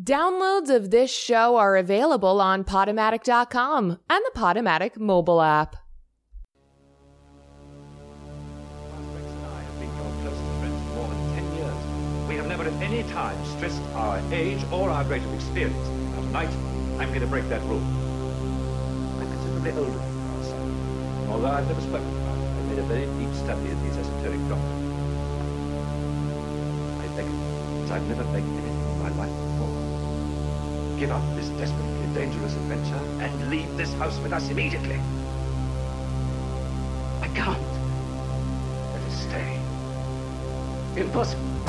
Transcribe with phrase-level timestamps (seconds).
[0.00, 5.76] Downloads of this show are available on Podomatic.com and the Podomatic mobile app.
[9.44, 9.64] I.
[12.28, 15.76] We have never at any time stressed our age or our of experience.
[16.14, 16.50] Now tonight,
[16.98, 17.82] I'm going to break that rule.
[19.20, 20.70] I'm considerably older than son.
[21.20, 23.98] And although I've never spoken about it, I've made a very deep study of these
[23.98, 24.94] esoteric doctrines.
[27.00, 27.26] I beg
[27.84, 29.49] as I've never begged anything in my life.
[31.00, 35.00] Give up this desperately dangerous adventure and leave this house with us immediately.
[37.22, 37.58] I can't.
[38.92, 39.62] Let us stay.
[41.00, 41.59] Impossible.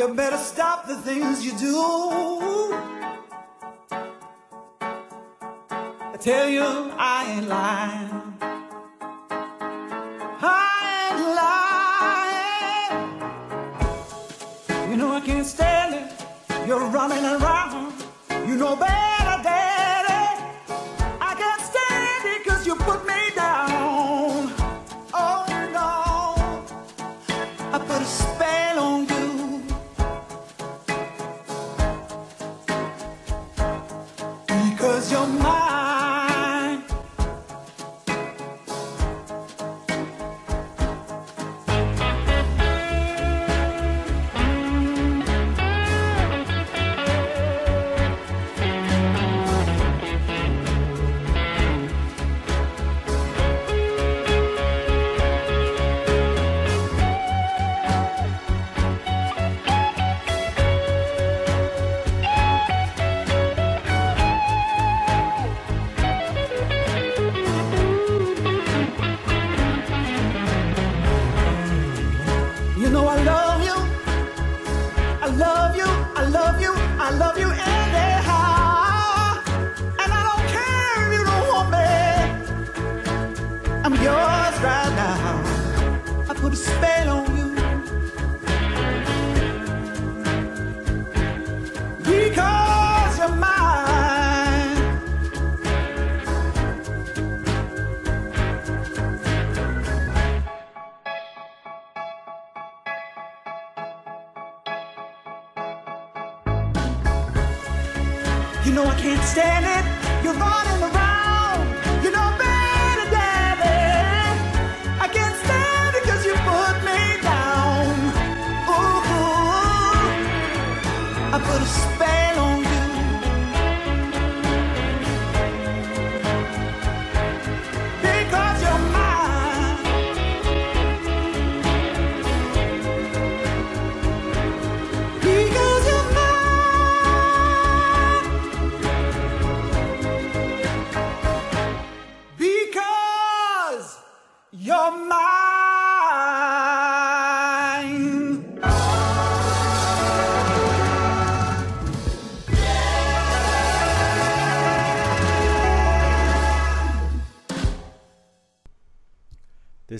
[0.00, 1.78] You better stop the things you do.
[6.00, 6.62] I tell you,
[6.96, 8.38] I ain't lying.
[10.40, 11.20] I ain't
[14.72, 14.90] lying.
[14.90, 16.10] You know I can't stand it.
[16.66, 17.92] You're running around.
[18.48, 19.19] You know better,
[35.00, 35.69] Because you're mine.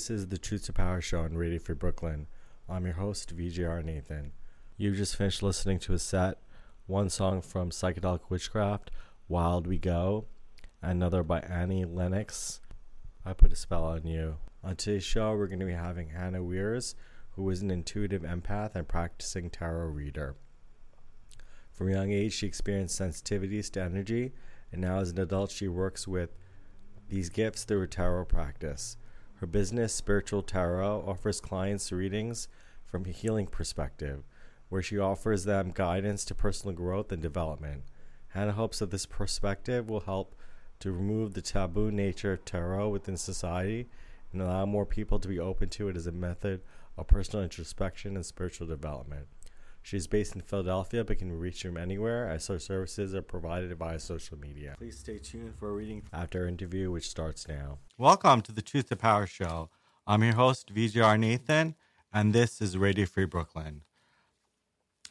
[0.00, 2.26] This is the Truth to Power show on Radio Free Brooklyn.
[2.70, 4.32] I'm your host, VJR Nathan.
[4.78, 6.38] You've just finished listening to a set,
[6.86, 8.90] one song from Psychedelic Witchcraft,
[9.28, 10.24] Wild We Go,
[10.80, 12.62] another by Annie Lennox,
[13.26, 14.38] I Put a Spell on You.
[14.64, 16.94] On today's show, we're going to be having Hannah Weirs,
[17.32, 20.34] who is an intuitive empath and practicing tarot reader.
[21.72, 24.32] From a young age, she experienced sensitivities to energy,
[24.72, 26.30] and now as an adult, she works with
[27.10, 28.96] these gifts through a tarot practice.
[29.40, 32.46] Her business, Spiritual Tarot, offers clients readings
[32.84, 34.22] from a healing perspective,
[34.68, 37.84] where she offers them guidance to personal growth and development.
[38.28, 40.34] Hannah hopes that this perspective will help
[40.80, 43.88] to remove the taboo nature of tarot within society
[44.30, 46.60] and allow more people to be open to it as a method
[46.98, 49.26] of personal introspection and spiritual development.
[49.82, 53.22] She is based in Philadelphia but can be reached from anywhere as her services are
[53.22, 54.74] provided via social media.
[54.78, 57.78] Please stay tuned for a reading after our interview, which starts now.
[57.98, 59.70] Welcome to the Truth to Power Show.
[60.06, 61.74] I'm your host, VJR Nathan,
[62.12, 63.82] and this is Radio Free Brooklyn.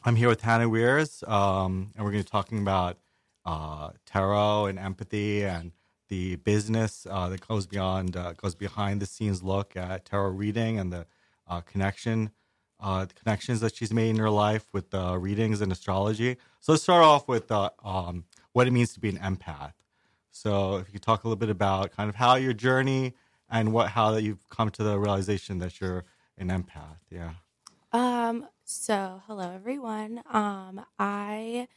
[0.04, 2.98] I'm here with Hannah Weirs, um, and we're going to be talking about
[3.44, 5.72] uh, tarot and empathy and
[6.08, 10.78] the business uh, that goes beyond uh, goes behind the scenes look at tarot reading
[10.78, 11.06] and the
[11.46, 12.30] uh, connection
[12.80, 16.36] uh, connections that she's made in her life with uh, readings and astrology.
[16.60, 19.72] So let's start off with uh, um, what it means to be an empath.
[20.30, 23.14] So if you could talk a little bit about kind of how your journey
[23.50, 26.04] and what how that you've come to the realization that you're
[26.38, 26.98] an empath.
[27.10, 27.32] Yeah.
[27.92, 30.22] Um, so hello everyone.
[30.30, 31.68] Um, I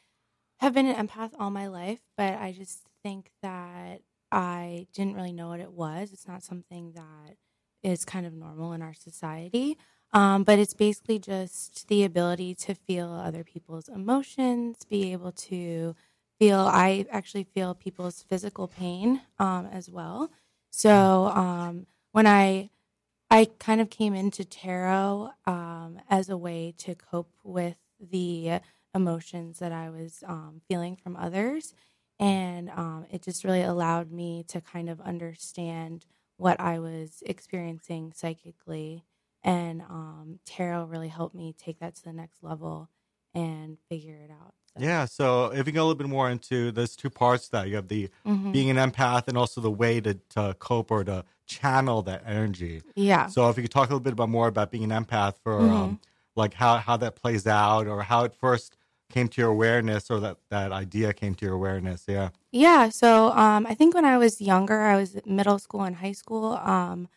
[0.57, 5.33] have been an empath all my life, but I just think that I didn't really
[5.33, 6.13] know what it was.
[6.13, 7.38] It's not something that
[7.83, 9.77] is kind of normal in our society.
[10.13, 15.96] Um, but it's basically just the ability to feel other people's emotions, be able to
[16.39, 20.29] feel, I actually feel people's physical pain um, as well.
[20.70, 22.70] So um, when I
[23.29, 28.60] I kind of came into tarot um, as a way to cope with the
[28.93, 31.74] emotions that I was um, feeling from others.
[32.20, 36.05] And um, it just really allowed me to kind of understand
[36.38, 39.03] what I was experiencing psychically
[39.43, 42.89] and um, tarot really helped me take that to the next level
[43.35, 44.53] and figure it out.
[44.77, 45.05] So, Yeah.
[45.05, 47.88] So if you go a little bit more into those two parts that you have
[47.88, 48.51] the mhm.
[48.51, 52.81] being an empath and also the way to, to cope or to channel that energy.
[52.95, 53.27] yeah.
[53.27, 55.59] So if you could talk a little bit about more about being an empath for
[55.59, 55.73] Mm-hmm.
[55.73, 56.00] um,
[56.35, 58.75] like how, how that plays out or how it first
[59.12, 62.05] came to your awareness or that, that idea came to your awareness.
[62.07, 62.29] Yeah.
[62.51, 66.13] Yeah, so um, I think when I was younger, I was middle school and high
[66.13, 66.53] school.
[66.53, 67.07] Um,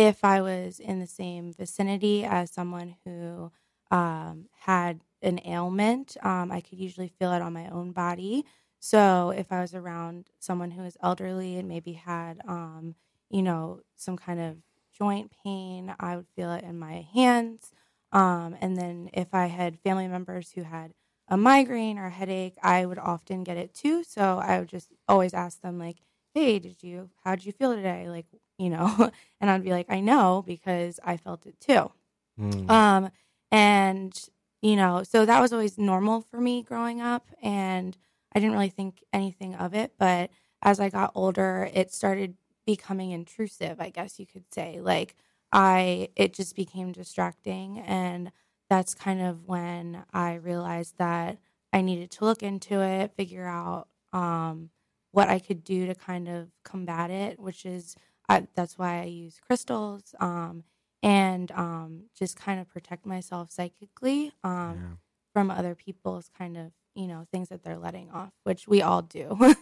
[0.00, 3.52] if I was in the same vicinity as someone who
[3.90, 8.46] um, had an ailment, um, I could usually feel it on my own body.
[8.78, 12.94] So if I was around someone who was elderly and maybe had, um,
[13.28, 14.56] you know, some kind of
[14.98, 17.70] joint pain, I would feel it in my hands.
[18.10, 20.94] Um, and then if I had family members who had
[21.28, 24.02] a migraine or a headache, I would often get it too.
[24.02, 25.98] So I would just always ask them, like,
[26.34, 28.08] hey, did you, how did you feel today?
[28.08, 28.26] Like,
[28.60, 31.90] you know, and I'd be like, I know because I felt it too.
[32.38, 32.70] Mm.
[32.70, 33.10] Um,
[33.50, 34.28] and,
[34.62, 37.26] you know, so that was always normal for me growing up.
[37.42, 37.96] And
[38.34, 39.94] I didn't really think anything of it.
[39.98, 40.30] But
[40.62, 42.36] as I got older, it started
[42.66, 44.80] becoming intrusive, I guess you could say.
[44.80, 45.16] Like,
[45.52, 47.80] I, it just became distracting.
[47.80, 48.30] And
[48.68, 51.38] that's kind of when I realized that
[51.72, 54.70] I needed to look into it, figure out um,
[55.12, 57.96] what I could do to kind of combat it, which is
[58.30, 60.64] I, that's why I use crystals um,
[61.02, 64.94] and um, just kind of protect myself psychically um, Yeah.
[65.34, 69.02] from other people's kind of you know things that they're letting off, which we all
[69.02, 69.36] do.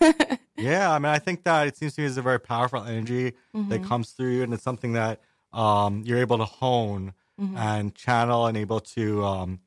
[0.60, 3.34] Yeah, I mean, I think that it seems to me is a very powerful energy
[3.68, 3.84] that Mhm.
[3.84, 5.20] comes through you, and it's something that
[5.52, 7.56] um, you're able to hone Mhm.
[7.56, 9.60] and channel and able to, um,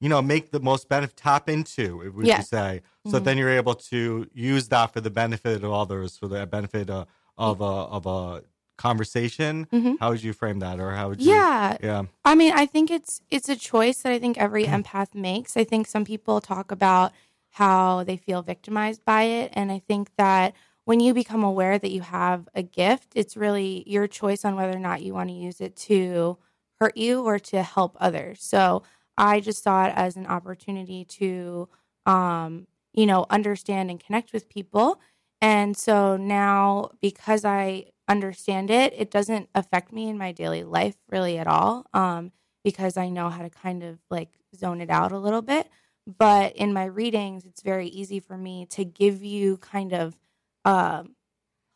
[0.00, 2.80] you know, make the most benefit, tap into, would you say?
[3.06, 3.24] So Mhm.
[3.24, 7.08] then you're able to use that for the benefit of others, for the benefit of,
[7.40, 8.42] of a of a
[8.76, 9.66] conversation.
[9.72, 9.98] Mhm.
[9.98, 11.32] How would you frame that, or how would you?
[11.32, 15.14] yeah, yeah, I mean, I think it's it's a choice that I think every empath
[15.14, 15.56] makes.
[15.56, 17.12] I think some people talk about
[17.50, 20.54] how they feel victimized by it, and I think that
[20.84, 24.76] when you become aware that you have a gift, it's really your choice on whether
[24.76, 26.38] or not you want to use it to
[26.80, 28.42] hurt you or to help others.
[28.42, 28.82] So
[29.16, 31.68] I just saw it as an opportunity to,
[32.06, 34.98] um, you know, understand and connect with people.
[35.40, 40.96] And so now, because I understand it, it doesn't affect me in my daily life
[41.08, 41.86] really at all.
[41.94, 42.32] Um,
[42.64, 45.68] because I know how to kind of like zone it out a little bit.
[46.06, 50.16] But in my readings, it's very easy for me to give you kind of
[50.64, 51.14] um,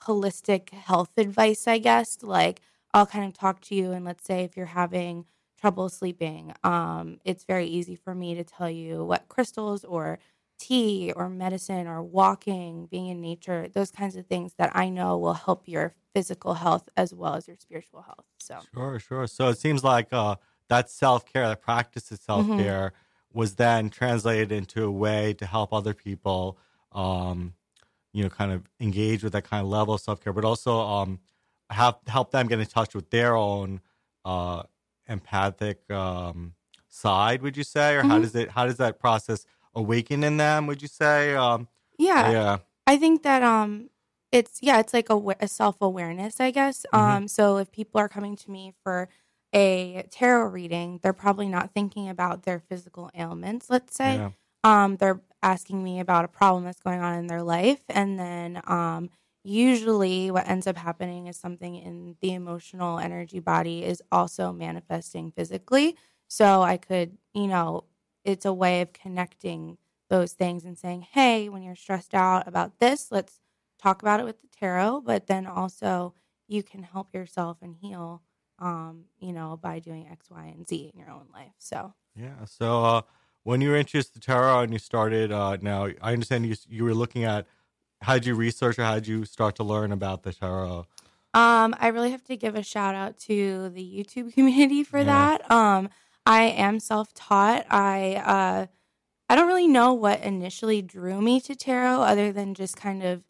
[0.03, 2.19] holistic health advice, I guess.
[2.23, 2.61] Like
[2.93, 5.27] I'll kind of talk to you, and let's say if you're having
[5.61, 10.19] trouble sleeping, um, it's very easy for me to tell you what crystals or
[10.59, 15.19] tea or medicine or walking, being in nature, those kinds of things that I know
[15.19, 18.27] will help your physical health as well as your spiritual health.
[18.39, 19.27] So, sure, sure.
[19.27, 20.37] So it seems like uh,
[20.69, 22.55] that self care, that practice of self Mm-hmm.
[22.55, 22.93] care,
[23.33, 26.59] was then translated into a way to help other people.
[26.93, 27.55] Um,
[28.13, 30.81] you know, kind of engage with that kind of level of self care, but also
[30.81, 31.21] um,
[31.71, 33.81] have help them get in touch with their own
[34.25, 34.65] uh,
[35.09, 36.55] empathic um,
[36.89, 37.43] side.
[37.43, 38.21] Would you say, or how Mhm.
[38.21, 38.51] does it?
[38.51, 40.67] How does that process awaken in them?
[40.67, 41.35] Would you say?
[41.35, 43.91] Um, yeah, yeah, I think that um
[44.33, 46.85] it's yeah, it's like a, a self-awareness, I guess.
[46.93, 46.99] Mhm.
[46.99, 49.09] Um so if people are coming to me for
[49.55, 54.17] a tarot reading, they're probably not thinking about their physical ailments, let's say.
[54.17, 54.31] yeah,
[54.65, 58.61] Um they're asking me about a problem that's going on in their life and then
[58.67, 59.11] um
[59.47, 65.31] usually what ends up happening is something in the emotional energy body is also manifesting
[65.33, 65.97] physically.
[66.29, 67.85] So I could, you know,
[68.25, 69.79] it's a way of connecting
[70.09, 73.41] those things and saying, hey, when you're stressed out about this, let's
[73.81, 75.01] talk about it with the tarot.
[75.03, 76.15] But then also,
[76.47, 78.23] you can help yourself and heal,
[78.59, 81.53] um, you know, by doing X, Y, and Z in your own life.
[81.59, 82.45] So, yeah.
[82.47, 83.03] So uh,
[83.43, 86.85] when you were introduced to tarot and you started, uh, now I understand you you
[86.85, 87.47] were looking at
[88.03, 90.87] how did you research or how did you start to learn about the tarot?
[91.33, 95.05] Um, I really have to give a shout out to the YouTube community for Yeah.
[95.39, 95.51] that.
[95.51, 95.89] Um,
[96.27, 97.67] I am self taught.
[97.71, 98.67] I uh,
[99.29, 103.23] I don't really know what initially drew me to tarot, other than just kind of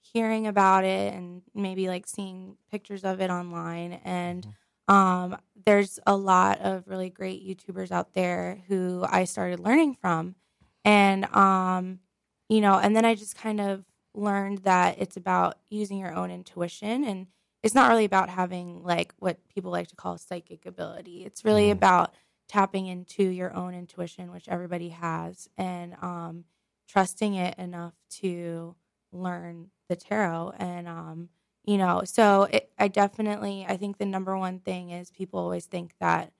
[0.00, 3.94] hearing about it and maybe like seeing pictures of it online.
[4.04, 4.46] And
[4.88, 5.36] um,
[5.66, 10.36] there's a lot of really great YouTubers out there who I started learning from,
[10.84, 12.00] and um,
[12.48, 13.84] you know, and then I just kind of
[14.14, 17.26] learned that it's about using your own intuition and
[17.62, 21.24] it's not really about having like what people like to call psychic ability.
[21.24, 21.72] It's really Mhm.
[21.72, 22.14] about
[22.48, 26.44] tapping into your own intuition, which everybody has, and um,
[26.88, 28.76] trusting it enough to
[29.12, 30.52] learn the tarot.
[30.58, 31.28] And um,
[31.64, 35.66] you know, so it, I definitely, I think the number one thing is people always
[35.66, 36.32] think that,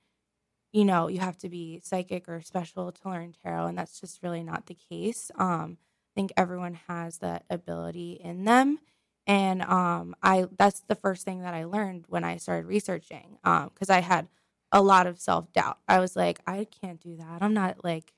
[0.71, 4.23] you know, you have to be psychic or special to learn tarot, and that's just
[4.23, 5.31] really not the case.
[5.37, 8.79] Um, I think everyone has that ability in them,
[9.25, 13.89] and um, I that's the first thing that I learned when I started researching, because
[13.89, 14.27] I had
[14.71, 15.77] a lot of self doubt.
[15.87, 17.41] I was like, I can't do that.
[17.41, 18.13] I'm not like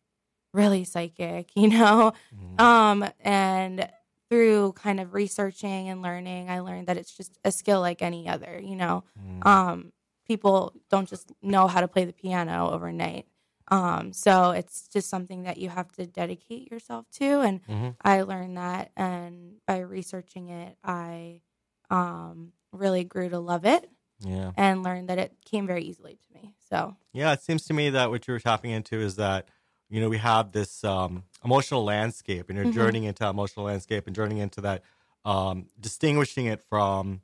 [0.53, 2.13] really psychic, you know.
[2.57, 3.89] Um, and
[4.29, 8.27] through kind of researching and learning, I learned that it's just a skill like any
[8.27, 9.03] other, you know.
[9.43, 9.91] Um,
[10.27, 13.25] people don't just know how to play the piano overnight.
[13.71, 17.41] Um, so it's just something that you have to dedicate yourself to.
[17.41, 17.95] And Mhm.
[18.01, 18.91] I learned that.
[18.97, 21.41] And by researching it, I
[21.89, 23.89] um, really grew to love it
[24.21, 24.51] Yeah.
[24.57, 26.53] and learned that it came very easily to me.
[26.69, 29.47] So, Yeah, it seems to me that what you were tapping into is that,
[29.89, 32.73] you know, we have this um, emotional landscape and you're Mhm.
[32.73, 34.83] journeying into that emotional landscape and journeying into that,
[35.25, 37.21] um, distinguishing it from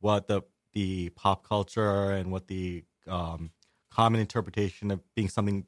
[0.00, 3.50] what the the pop culture and what the um,
[3.90, 5.66] common interpretation of being something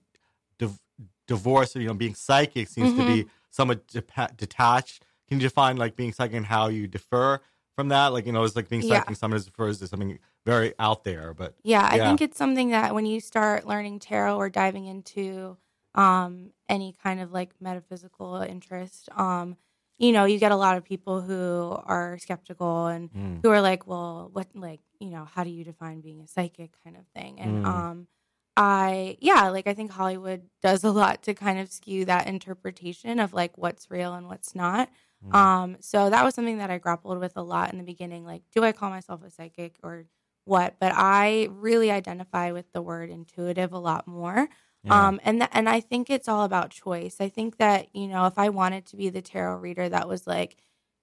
[0.58, 0.80] div-
[1.26, 5.04] divorced, or, you know, being psychic seems to be somewhat depa- detached.
[5.28, 7.42] Can you define like being psychic and how you differ
[7.76, 8.08] from that?
[8.14, 9.00] Like, you know, it's like being Yeah.
[9.00, 12.00] psychic sometimes refers to something very out there, but Yeah, I Yeah.
[12.00, 15.56] think it's something that when you start learning tarot or diving into
[15.94, 19.56] um, any kind of like metaphysical interest, um,
[19.98, 23.42] you know, you get a lot of people who are skeptical and Mm.
[23.42, 26.76] who are like, well, what, like, you know, how do you define being a psychic
[26.84, 27.40] kind of thing?
[27.40, 27.64] And Mm.
[27.64, 28.08] um,
[28.56, 33.18] I, yeah, like I think Hollywood does a lot to kind of skew that interpretation
[33.20, 34.90] of like what's real and what's not.
[35.22, 35.54] Mm.
[35.54, 38.24] Um, so that was something that I grappled with a lot in the beginning.
[38.24, 40.06] Like, do I call myself a psychic or
[40.44, 40.76] what?
[40.78, 44.48] But I really identify with the word intuitive a lot more.
[44.84, 45.08] Yeah.
[45.08, 47.16] Um, and th- and I think it's all about choice.
[47.20, 50.26] I think that you know, if I wanted to be the tarot reader that was
[50.26, 50.56] like,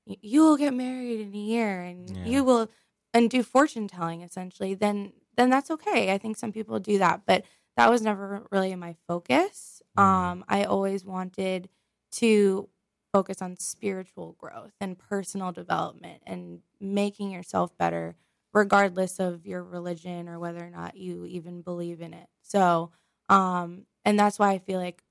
[0.06, 2.26] you will get married in a year and Yeah.
[2.26, 2.70] you will
[3.14, 6.14] and do fortune telling essentially, then then that's okay.
[6.14, 7.44] I think some people do that, but
[7.78, 9.82] that was never really my focus.
[9.98, 10.02] Mhm.
[10.04, 11.70] Um, I always wanted
[12.14, 12.70] to
[13.14, 18.16] focus on spiritual growth and personal development and making yourself better
[18.54, 22.28] regardless of your religion or whether or not you even believe in it.
[22.42, 22.92] So,
[23.30, 25.04] um, and that's why I feel like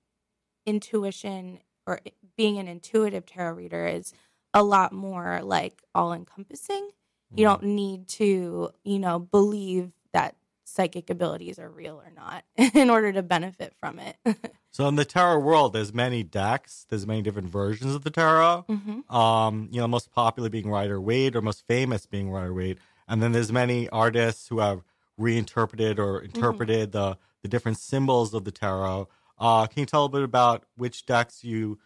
[0.67, 2.01] intuition or
[2.37, 4.13] being an intuitive tarot reader is
[4.53, 6.91] a lot more like all encompassing.
[7.37, 12.91] You don't need to, you know, believe that psychic abilities are real or not in
[12.91, 14.17] order to benefit from it.
[14.73, 16.87] So in the tarot world, there's many decks.
[16.89, 18.67] There's many different versions of the tarot.
[18.69, 22.79] hmm Um, you know, most popular being Rider Waite, or most famous being Rider Waite,
[23.11, 24.83] and then there's many artists who have
[25.19, 29.09] reinterpreted or interpreted the the different symbols of the tarot.
[29.39, 31.79] Uh, can you tell a bit about which decks you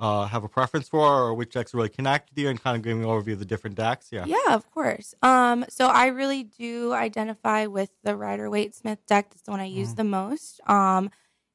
[0.00, 2.82] uh, have a preference for, or which decks really connect with you, and kind of
[2.82, 4.08] giving an overview of the different decks?
[4.10, 4.24] Yeah.
[4.26, 5.14] Yeah, of course.
[5.22, 9.30] Um, so I really do identify with the Rider Waite Smith deck.
[9.30, 10.60] That's the one I use the most.
[10.66, 11.10] Um,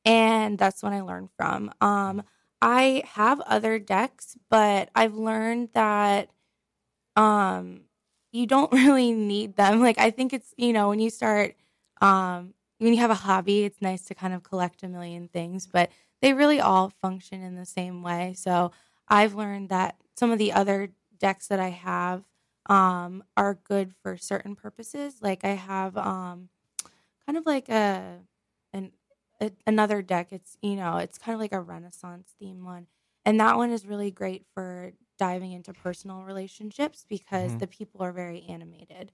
[0.05, 1.73] and that's one I learned from.
[1.81, 2.23] Um,
[2.61, 6.29] I have other decks, but I've learned that
[7.15, 7.81] um
[8.31, 9.81] you don't really need them.
[9.81, 11.55] Like I think it's, you know, when you start
[12.01, 15.67] um when you have a hobby, it's nice to kind of collect a million things,
[15.67, 15.89] but
[16.21, 18.33] they really all function in the same way.
[18.37, 18.71] So
[19.07, 20.89] I've learned that some of the other
[21.19, 22.23] decks that I have
[22.67, 25.15] um, are good for certain purposes.
[25.21, 26.49] Like I have um,
[27.25, 28.19] kind of like a
[28.73, 28.91] an
[29.41, 30.27] a, another deck.
[30.31, 32.87] It's you know it's kind of like a Renaissance theme one,
[33.25, 37.59] and that one is really great for diving into personal relationships because Mhm.
[37.59, 39.11] the people are very animated.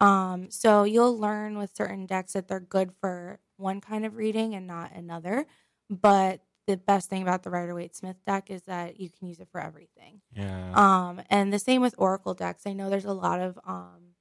[0.00, 4.54] Um, so you'll learn with certain decks that they're good for one kind of reading
[4.54, 5.46] and not another.
[5.90, 9.40] But the best thing about the Rider Waite Smith deck is that you can use
[9.40, 10.20] it for everything.
[10.32, 10.72] Yeah.
[10.74, 12.66] Um, and the same with Oracle decks.
[12.66, 14.14] I know there's a lot of um,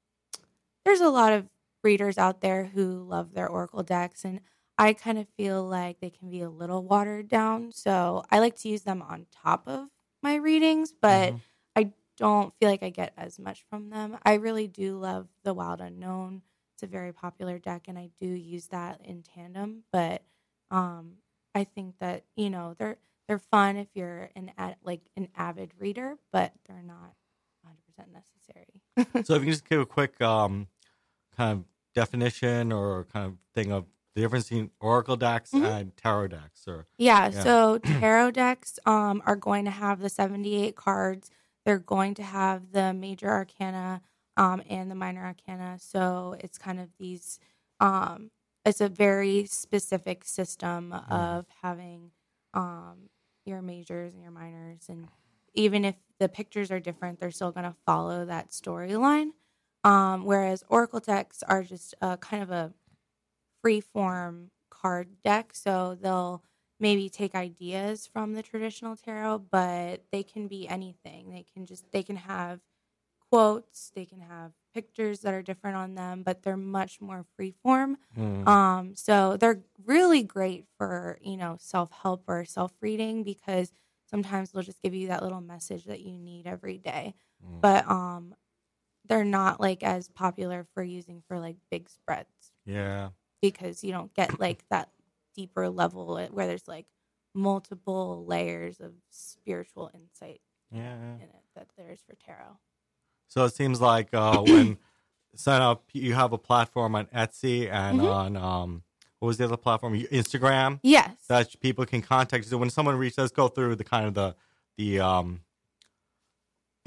[0.85, 1.47] there's a lot of
[1.83, 4.39] readers out there who love their Oracle decks, and
[4.77, 7.71] I kind of feel like they can be a little watered down.
[7.71, 9.89] So I like to use them on top of
[10.21, 11.41] my readings, but Mhm.
[11.75, 14.17] I don't feel like I get as much from them.
[14.23, 16.41] I really do love the Wild Unknown.
[16.73, 19.83] It's a very popular deck, and I do use that in tandem.
[19.91, 20.23] But
[20.69, 21.17] um,
[21.55, 25.71] I think that you know they're they're fun if you're an ad, like an avid
[25.79, 27.15] reader, but they're not
[27.63, 28.81] 100 percent necessary.
[29.25, 30.67] so if you can just give a quick um,
[31.35, 33.85] kind of definition or kind of thing of
[34.17, 35.63] the difference between Oracle decks Mhm.
[35.63, 37.43] and tarot decks, or Yeah, Yeah.
[37.43, 41.29] so tarot decks um, are going to have the 78 cards.
[41.65, 44.01] They're going to have the major arcana
[44.35, 45.77] um, and the minor arcana.
[45.79, 47.39] So it's kind of these,
[47.79, 48.31] um,
[48.65, 52.11] it's a very specific system of having
[52.55, 53.09] um,
[53.45, 54.89] your majors and your minors.
[54.89, 55.07] And
[55.53, 59.33] even if the pictures are different, they're still going to follow that storyline.
[59.83, 62.73] Um, whereas oracle decks are just a kind of a
[63.61, 65.51] free form card deck.
[65.53, 66.43] So they'll
[66.79, 71.31] maybe take ideas from the traditional tarot, but they can be anything.
[71.31, 72.59] They can just they can have
[73.29, 77.53] quotes, they can have pictures that are different on them, but they're much more free
[77.63, 77.97] form.
[78.17, 78.47] Mm.
[78.47, 83.71] Um, so they're really great for, you know, self help or self reading because
[84.09, 87.15] sometimes they'll just give you that little message that you need every day.
[87.45, 87.61] Mm.
[87.61, 88.35] But um
[89.07, 93.09] they're not like as popular for using for like big spreads yeah.
[93.41, 94.89] Because you don't get like that
[95.35, 96.85] deeper level where there's like
[97.33, 100.95] multiple layers of spiritual insight Yeah.
[101.15, 102.57] in it that there is for tarot.
[103.27, 104.77] So it seems like uh, when
[105.35, 108.11] sign up, you have a platform on Etsy and Mhm.
[108.11, 108.83] on um,
[109.19, 109.93] what was the other platform?
[109.95, 111.25] Instagram Yes.
[111.27, 112.49] that people can contact you.
[112.49, 114.35] So when someone reaches, go through the kind of the
[114.77, 115.41] the um,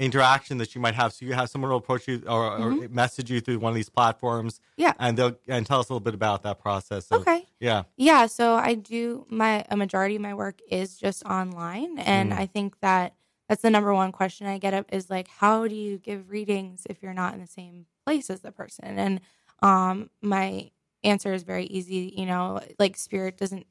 [0.01, 1.13] interaction that you might have.
[1.13, 3.89] So you have someone will approach you or, or message you through one of these
[3.89, 4.81] platforms, Mm-hmm.
[4.81, 4.93] Yeah.
[4.99, 7.07] and they'll and tell us a little bit about that process.
[7.07, 7.45] So, Okay.
[7.59, 7.83] Yeah.
[7.97, 12.37] Yeah, so I do my a majority of my work is just online and Mm.
[12.39, 13.13] I think that
[13.47, 16.83] that's the number one question I get up is like how do you give readings
[16.89, 18.97] if you're not in the same place as the person?
[18.97, 19.21] And
[19.61, 20.71] um my
[21.03, 23.67] answer is very easy, you know, like spirit doesn't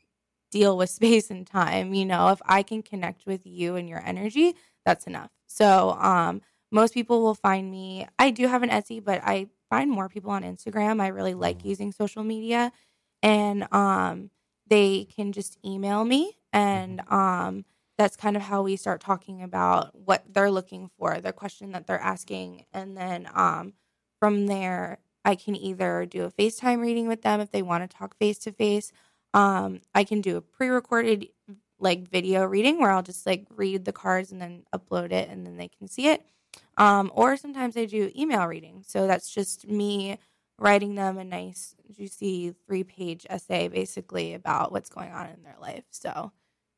[0.51, 4.03] deal with space and time, you know, if I can connect with you and your
[4.05, 5.31] energy, that's enough.
[5.47, 8.07] So, um most people will find me.
[8.19, 11.01] I do have an Etsy, but I find more people on Instagram.
[11.01, 12.73] I really like using social media
[13.23, 14.31] and um
[14.69, 17.65] they can just email me and um
[17.99, 21.87] that's kind of how we start talking about what they're looking for the question that
[21.87, 23.75] they're asking and then um
[24.19, 27.97] from there i can either do a facetime reading with them if they want to
[27.97, 28.93] talk face to face
[29.35, 31.29] um i can do a pre-recorded
[31.81, 35.47] like video reading where i'll just like read the cards and then upload it and
[35.47, 36.25] then they can see it
[36.77, 40.19] um or sometimes i do email reading so that's just me
[40.59, 45.57] writing them a nice, juicy three page essay basically about what's going on in their
[45.59, 45.85] life.
[45.91, 46.33] So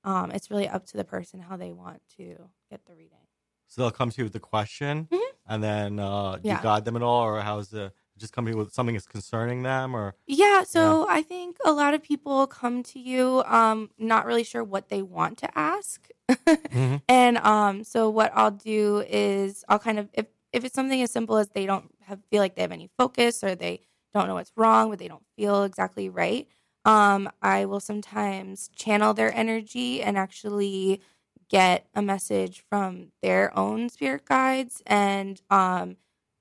[0.05, 2.37] um, it's really up to the person how they want to
[2.71, 3.19] get the reading.
[3.67, 5.21] So they'll come to you with the question, Mhm.
[5.49, 8.73] and then uh, do you guide them at all, or how's the just you with
[8.73, 12.99] something that's concerning them, or Yeah, so I think a lot of people come to
[12.99, 16.09] you um, not really sure what they want to ask.
[16.29, 17.03] Mhm.
[17.09, 21.11] And um, so what I'll do is I'll kind of if if it's something as
[21.11, 23.81] simple as they don't have feel like they have any focus or they
[24.15, 26.47] don't know what's wrong, but they don't feel exactly right.
[26.85, 31.01] Um, I will sometimes channel their energy and actually
[31.49, 35.97] get a message from their own spirit guides and um,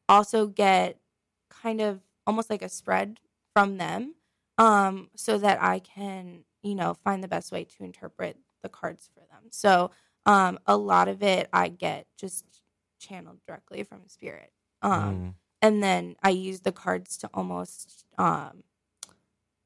[0.09, 0.97] also get
[1.61, 3.19] kind of almost like a spread
[3.53, 4.15] from them
[4.57, 9.09] um, so that I can, you know, find the best way to interpret the cards
[9.13, 9.49] for them.
[9.51, 9.91] So
[10.25, 12.45] um, a lot of it I get just
[12.99, 14.51] channeled directly from spirit.
[14.81, 15.33] Um, Mm.
[15.63, 18.63] And then I use the cards to almost um,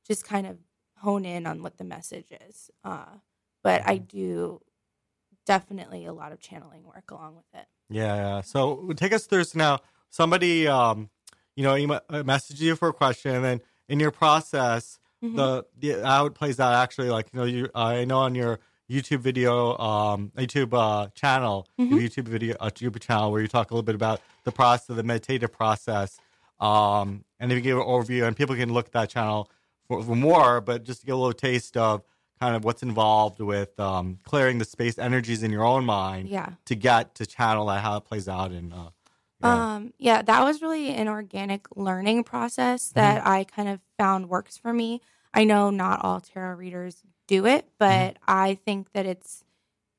[0.05, 0.57] just kind of
[0.97, 2.69] hone in on what the message is.
[2.83, 3.05] Uh,
[3.63, 4.61] but I do
[5.45, 7.67] definitely a lot of channeling work along with it.
[7.89, 8.41] Yeah, yeah.
[8.41, 9.79] So take us through so now.
[10.09, 11.09] Somebody, um,
[11.55, 15.35] you know, email, uh, message you for a question, and then in your process, Mhm.
[15.35, 18.59] the, the how it plays out actually, like you know, you I know on your
[18.91, 22.03] YouTube video, um, YouTube uh, channel, your Mhm.
[22.07, 25.01] YouTube video, uh, YouTube channel, where you talk a little bit about the process, the
[25.03, 26.19] meditative process,
[26.59, 29.49] um, and if you give an overview, and people can look at that channel
[29.87, 32.03] for, for more, but just to get a little taste of
[32.39, 36.49] kind of what's involved with um, clearing the space energies in your own mind Yeah.
[36.65, 38.89] to get to channel that how it plays out and uh,
[39.39, 39.65] yeah.
[39.75, 44.57] Um, yeah, that was really an organic learning process that I kind of found works
[44.57, 45.01] for me.
[45.33, 49.43] I know not all tarot readers do it, but I think that it's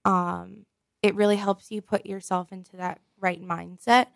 [0.04, 0.66] um
[1.02, 4.06] it really helps you put yourself into that right mindset.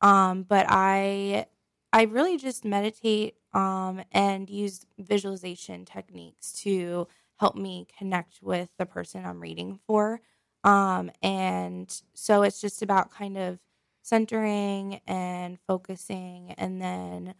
[0.00, 1.46] Um, but I
[1.92, 8.86] I really just meditate um and use visualization techniques to help me connect with the
[8.86, 10.20] person I'm reading for.
[10.64, 13.58] Um, and so it's just about kind of
[14.06, 17.34] centering and focusing and then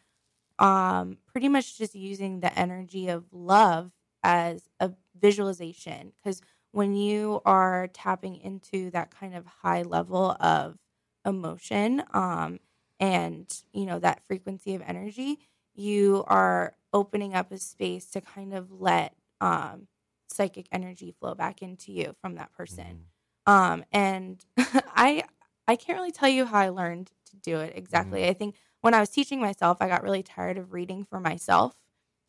[0.58, 6.12] um pretty much just using the energy of love as a visualization.
[6.16, 6.40] Because
[6.72, 10.76] when you are tapping into that kind of high level of
[11.24, 12.58] emotion um
[13.00, 15.38] and you know that frequency of energy
[15.74, 19.86] you are opening up a space to kind of let um
[20.28, 23.04] psychic energy flow back into you from that person.
[23.46, 25.24] Um and i
[25.68, 28.28] i can't really tell you how i learned to do it exactly.
[28.28, 31.74] I think when i was teaching myself i got really tired of reading for myself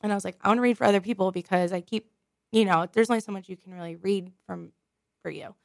[0.02, 2.10] and i was like i want to read for other people because i keep
[2.52, 4.71] you know there's only so much you can really read from
[5.21, 5.56] for you.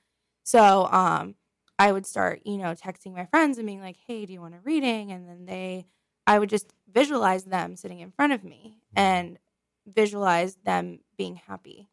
[0.44, 1.34] So um
[1.78, 4.54] i would start you know texting my friends and being like hey do you want
[4.54, 5.12] a reading?
[5.12, 5.86] And then they
[6.26, 9.38] I would just visualize them sitting in front of me and
[9.86, 11.88] visualize them being happy.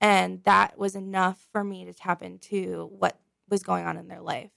[0.00, 3.18] And that was enough for me to tap into what
[3.48, 4.50] was going on in their life.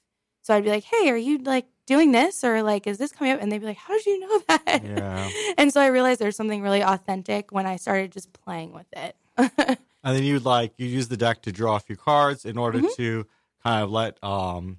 [0.45, 3.33] So I'd be like, "Hey, are you like doing this or like is this coming
[3.33, 5.31] up?" And they'd be like, "How did you know that?" Yeah.
[5.57, 9.15] and so I realized there's something really authentic when I started just playing with it.
[10.07, 12.79] And then you'd like you use the deck to draw a few cards in order
[12.79, 12.95] Mhm.
[12.97, 13.25] to
[13.63, 14.77] kind of let um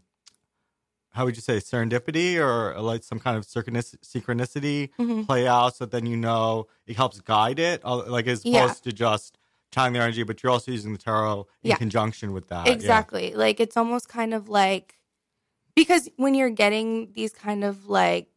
[1.10, 5.26] how would you say serendipity or like some kind of synchronicity Mhm.
[5.26, 8.52] play out so then you know it helps guide it uh, like as opposed
[8.86, 8.90] Yeah.
[8.90, 9.36] to just
[9.72, 11.76] channeling the energy but you're also using the tarot in Yeah.
[11.76, 12.66] conjunction with that.
[12.66, 12.74] Uh, Yeah.
[12.76, 13.34] Exactly.
[13.34, 14.95] Like it's almost kind of like
[15.76, 18.28] because when you're getting these kind of like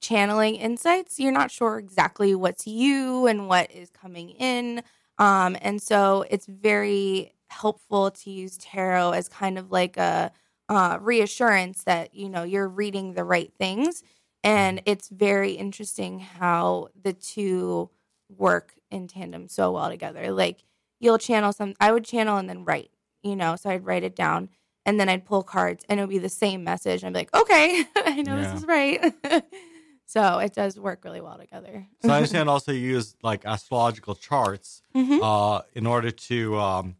[0.00, 4.82] channeling insights, you're not sure exactly what's you and what is coming in.
[5.18, 10.32] Um, and so it's very helpful to use tarot as kind of like a
[10.68, 14.02] uh, reassurance that you know you're reading the right things.
[14.42, 17.90] And it's very interesting how the two
[18.28, 20.30] work in tandem so well together.
[20.32, 20.62] Like
[21.00, 22.90] you'll channel some, I would channel and then write,
[23.22, 24.48] you know, so I'd write it down
[24.86, 27.04] and then I'd pull cards and it would be the same message.
[27.04, 28.52] I'd be like, okay, I know Yeah.
[28.52, 29.12] this is right.
[30.06, 31.86] so it does work really well together.
[32.02, 35.20] So I understand also you use like astrological charts Mhm.
[35.22, 36.96] uh, in order to um,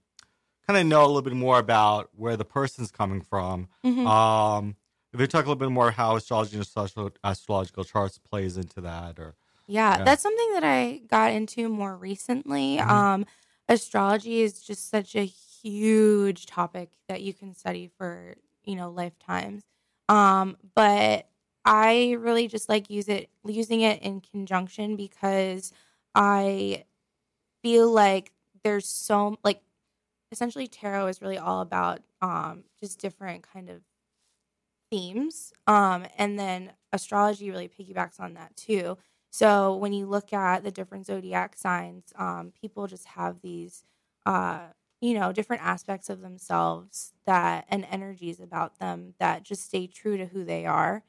[0.66, 3.68] kind of know a little bit more about where the person's coming from.
[3.84, 4.06] Mhm.
[4.06, 4.76] Um,
[5.12, 6.66] if you talk a little bit more how astrology and
[7.24, 9.34] astrological, charts plays into that, or
[9.68, 10.04] Yeah, Yeah.
[10.04, 12.76] that's something that I got into more recently.
[12.78, 12.88] Mhm.
[12.90, 13.26] Um,
[13.68, 15.24] astrology is just such a
[15.70, 19.64] huge topic that you can study for you know lifetimes.
[20.08, 21.28] Um, but
[21.64, 25.72] I really just like use it using it in conjunction because
[26.14, 26.84] I
[27.62, 28.32] feel like
[28.64, 29.62] there's so like
[30.32, 33.82] essentially tarot is really all about um just different kind of
[34.90, 38.96] themes um and then astrology really piggybacks on that too
[39.30, 43.84] so when you look at the different zodiac signs um people just have these
[44.26, 44.60] uh
[45.00, 50.16] you know different aspects of themselves that and energies about them that just stay true
[50.16, 51.02] to who they are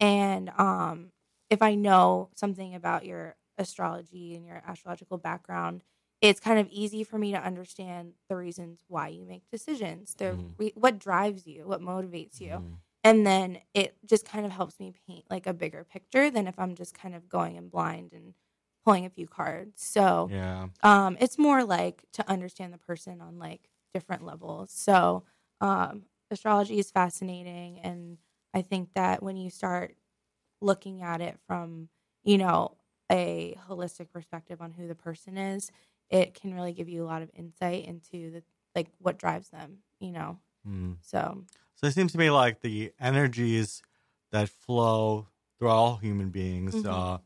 [0.00, 1.10] and um
[1.50, 5.82] if i know something about your astrology and your astrological background
[6.22, 10.24] it's kind of easy for me to understand the reasons why you make decisions the
[10.24, 10.54] Mhm.
[10.58, 12.78] re- what drives you what motivates you Mm.
[13.04, 16.58] and then it just kind of helps me paint like a bigger picture than if
[16.58, 18.34] i'm just kind of going in blind and
[18.86, 19.82] pulling a few cards.
[19.84, 24.70] So yeah, um it's more like to understand the person on like different levels.
[24.72, 25.24] So
[25.60, 28.18] um astrology is fascinating and
[28.52, 29.94] i think that when you start
[30.60, 31.88] looking at it from
[32.24, 32.76] you know
[33.12, 35.70] a holistic perspective on who the person is
[36.10, 38.42] it can really give you a lot of insight into the
[38.74, 40.38] like what drives them you know?
[40.66, 40.96] Mm.
[41.00, 41.44] so.
[41.76, 43.82] So it seems to me like the energies
[44.32, 46.86] that flow through all human beings Mhm.
[46.86, 47.18] uh,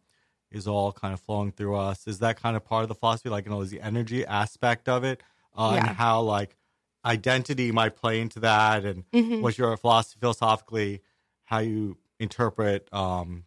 [0.50, 2.06] is all kind of flowing through us.
[2.06, 3.28] Is that kind of part of the philosophy?
[3.28, 5.22] Like, you know, is the energy aspect of it
[5.56, 6.56] uh, and how like
[7.04, 9.40] identity might play into that and mhm.
[9.40, 11.00] what's your philosophy philosophically,
[11.44, 13.44] how you interpret, um,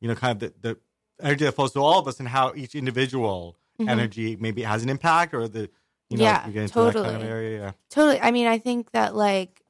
[0.00, 0.78] you know, kind of the, the
[1.24, 3.88] energy that flows through all of us and how each individual Mhm.
[3.90, 5.68] energy maybe has an impact or the,
[6.08, 7.28] you know, Yeah, you get into that kind of totally.
[7.30, 7.58] area.
[7.60, 7.72] Yeah.
[7.90, 8.20] Totally.
[8.20, 9.62] I mean, I think that like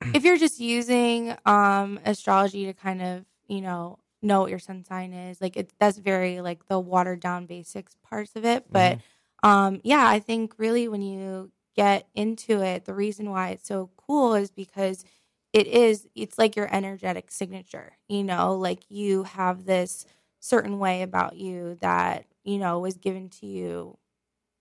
[0.14, 4.84] if you're just using um astrology to kind of, you know, know what your sun
[4.84, 8.98] sign is, like it that's very like the watered down basics parts of it, but
[9.42, 13.90] um yeah, I think really when you get into it, the reason why it's so
[13.96, 15.04] cool is because
[15.52, 20.06] it is it's like your energetic signature, you know, like you have this
[20.40, 23.98] certain way about you that, you know, was given to you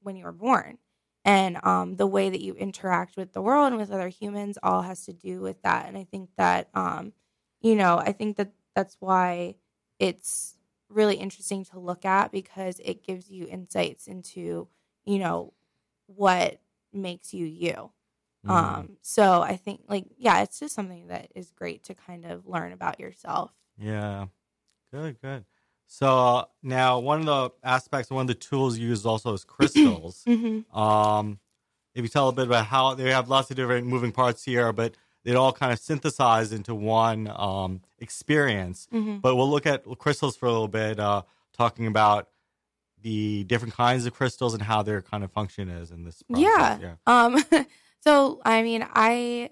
[0.02, 0.78] when you were born.
[1.26, 4.82] And um, the way that you interact with the world and with other humans all
[4.82, 5.88] has to do with that.
[5.88, 7.14] And i think that um,
[7.62, 9.56] you know i think that that's why
[10.00, 10.58] it's
[10.90, 14.68] really interesting to look at because it gives you insights into
[15.06, 15.54] you know
[16.08, 16.60] what
[16.92, 17.92] makes you you
[18.46, 18.52] Mhm.
[18.52, 22.46] um, so i think like yeah it's just something that is great to kind of
[22.48, 24.28] learn about yourself Yeah.
[24.92, 25.46] Good, good.
[25.88, 30.24] So uh, now one of the aspects, one of the tools used also is crystals.
[30.28, 30.78] mm-hmm.
[30.80, 31.40] um,
[31.96, 34.72] if you tell a bit about how they have lots of different moving parts here,
[34.72, 38.88] but they all kind of synthesize into one um, experience.
[38.94, 39.18] Mm-hmm.
[39.20, 41.24] But we'll look at crystals for a little bit, uh,
[41.58, 42.28] talking about
[43.02, 46.80] the different kinds of crystals and how their kind of function is in this process.
[46.80, 46.80] Yeah.
[46.82, 46.96] Yeah.
[47.06, 47.44] Um
[48.02, 49.50] so I mean I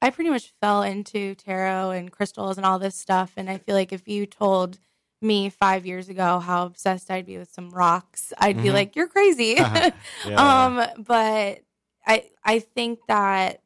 [0.00, 3.74] I pretty much fell into tarot and crystals and all this stuff and I feel
[3.74, 4.78] like if you told
[5.20, 8.74] me 5 years ago how obsessed I'd be with some rocks, I'd be Mhm.
[8.74, 9.56] like you're crazy.
[9.58, 9.90] Yeah.
[10.36, 11.62] um but
[12.06, 13.62] I I think that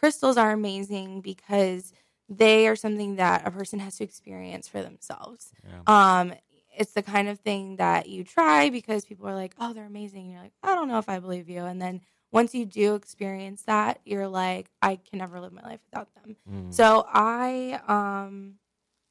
[0.00, 1.92] crystals are amazing because
[2.26, 5.52] they are something that a person has to experience for themselves.
[5.62, 6.20] Yeah.
[6.20, 6.32] Um,
[6.74, 10.22] it's the kind of thing that you try because people are like, "Oh, they're amazing."
[10.22, 12.00] And you're like, "I don't know if I believe you." And then
[12.32, 16.36] once you do experience that, you're like, "I can never live my life without them."
[16.50, 16.72] Mm.
[16.72, 18.54] So I um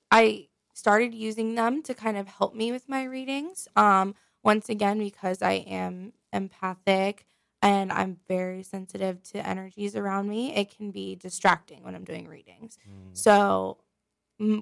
[0.09, 3.67] I started using them to kind of help me with my readings.
[3.75, 7.25] Um once again because I am empathic
[7.61, 12.27] and I'm very sensitive to energies around me, it can be distracting when I'm doing
[12.27, 12.77] readings.
[12.87, 13.17] Mm.
[13.17, 13.77] So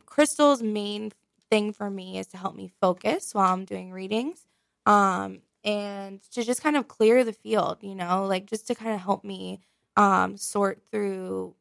[0.06, 1.12] crystal's main
[1.50, 4.46] thing for me is to help me focus while I'm doing readings.
[4.86, 8.94] Um and to just kind of clear the field, you know, like just to kind
[8.94, 9.60] of help me
[9.96, 11.56] um sort through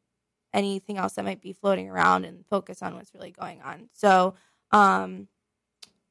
[0.53, 3.89] anything else that might be floating around and focus on what's really going on.
[3.93, 4.33] So,
[4.71, 5.27] um,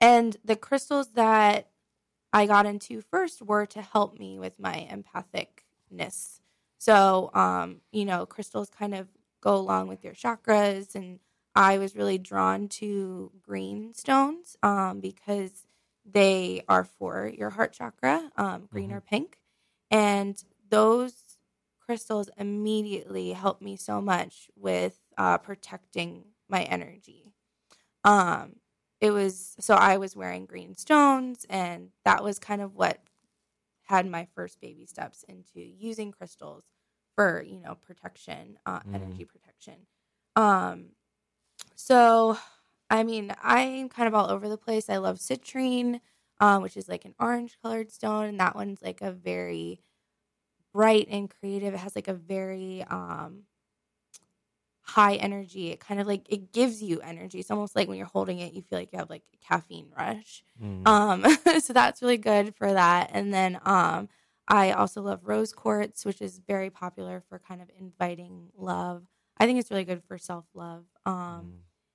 [0.01, 1.69] and the crystals that
[2.37, 6.41] I got into first were to help me with my empathicness.
[6.77, 9.09] So, um, you know, crystals kind of
[9.41, 11.19] go along with your chakras, and
[11.55, 15.67] I was really drawn to green stones um, because
[16.05, 19.39] they are for your heart chakra, um, green or pink,
[19.91, 20.37] and
[20.69, 21.15] those
[21.81, 27.33] crystals immediately helped me so much with uh, protecting my energy.
[28.05, 28.57] Um,
[29.01, 33.01] it was so I was wearing green stones, and that was kind of what
[33.85, 36.65] had my first baby steps into using crystals
[37.17, 38.95] for you know protection, uh, Mm.
[38.95, 39.87] energy protection.
[40.37, 40.91] Um,
[41.77, 42.39] so
[42.91, 44.91] I mean, I'm kind of all over the place.
[44.91, 46.01] I love citrine,
[46.41, 49.81] um, which is like an orange colored stone, and that one's like a very
[50.73, 51.75] bright and creative.
[51.75, 53.45] It has like a very um
[54.87, 55.71] high energy.
[55.71, 57.39] It kind of like it gives you energy.
[57.41, 59.89] It's almost like when you're holding it, you feel like you have like a caffeine
[59.97, 60.43] rush.
[60.63, 60.87] Mm.
[60.87, 61.25] Um
[61.61, 63.11] so that's really good for that.
[63.13, 64.09] And then um
[64.49, 69.05] I also love rose quartz, which is very popular for kind of inviting love.
[69.39, 70.85] I think it's really good for self-love.
[71.05, 71.53] Um Mm.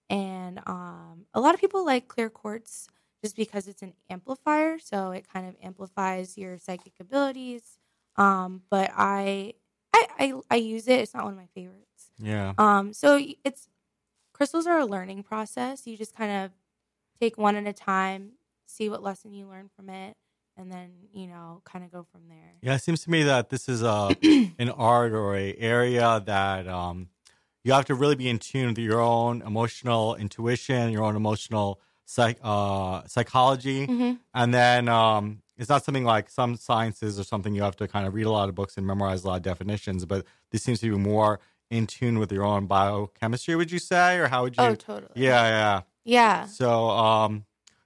[0.10, 2.88] and um, a lot of people like clear quartz
[3.24, 7.78] just because it's an amplifier so it kind of amplifies your psychic abilities
[8.18, 9.54] um, but I,
[9.94, 11.91] I i i use it it's not one of my favorites
[12.22, 12.54] Yeah.
[12.58, 13.68] um, so it's
[14.34, 16.52] crystals are a learning process you just kind of
[17.20, 18.32] take one at a time
[18.68, 20.16] see what lesson you learn from it
[20.58, 23.50] and then you know kind of go from there Yeah, it seems to me that
[23.50, 24.16] this is a
[24.60, 27.10] an art or a area that um,
[27.64, 31.80] you have to really be in tune with your own emotional intuition, your own emotional
[32.06, 34.20] psych uh, psychology, Mhm.
[34.34, 38.08] and then um, it's not something like some sciences or something you have to kind
[38.08, 40.06] of read a lot of books and memorize a lot of definitions.
[40.06, 41.40] But this seems to be more
[41.72, 43.56] in tune with your own biochemistry.
[43.56, 44.64] Would you say, or how would you?
[44.64, 45.82] oh totally yeah, yeah.
[46.04, 47.46] yeah So um,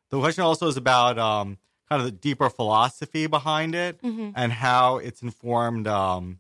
[0.10, 4.34] the question also is about um, kind of the deeper philosophy behind it Mhm.
[4.36, 6.40] and how it's informed um,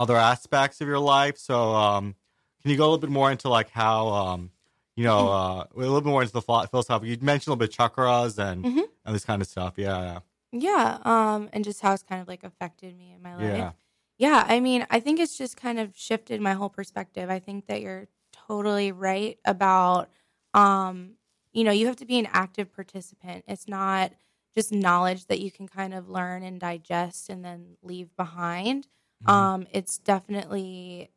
[0.00, 1.36] other aspects of your life.
[1.38, 2.14] So um,
[2.62, 4.50] can you go a little bit more into like how um,
[4.96, 7.08] you know uh, a little bit more into the philosophy?
[7.08, 8.84] You mentioned a little bit chakras and Mhm.
[9.04, 9.74] and this kind of stuff.
[9.76, 10.18] Yeah, yeah,
[10.52, 13.44] Yeah, um, and just how it's kind of like affected me in my life.
[13.44, 13.72] Yeah.
[14.18, 17.30] Yeah, I mean, I think it's just kind of shifted my whole perspective.
[17.30, 20.10] I think that you're totally right about
[20.54, 21.14] um,
[21.52, 23.44] you know, you have to be an active participant.
[23.48, 24.12] It's not
[24.54, 28.86] just knowledge that you can kind of learn and digest and then leave behind.
[29.22, 29.28] Mhm.
[29.32, 31.10] Um, it's definitely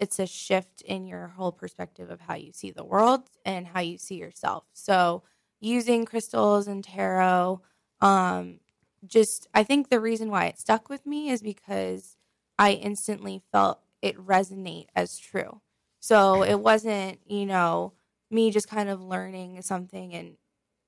[0.00, 3.80] it's a shift in your whole perspective of how you see the world and how
[3.80, 4.64] you see yourself.
[4.74, 5.22] So,
[5.60, 7.62] using crystals and tarot
[8.00, 8.60] um
[9.06, 12.16] just I think the reason why it stuck with me is because
[12.58, 15.60] I instantly felt it resonate as true.
[16.00, 17.94] So it wasn't, you know,
[18.30, 20.36] me just kind of learning something and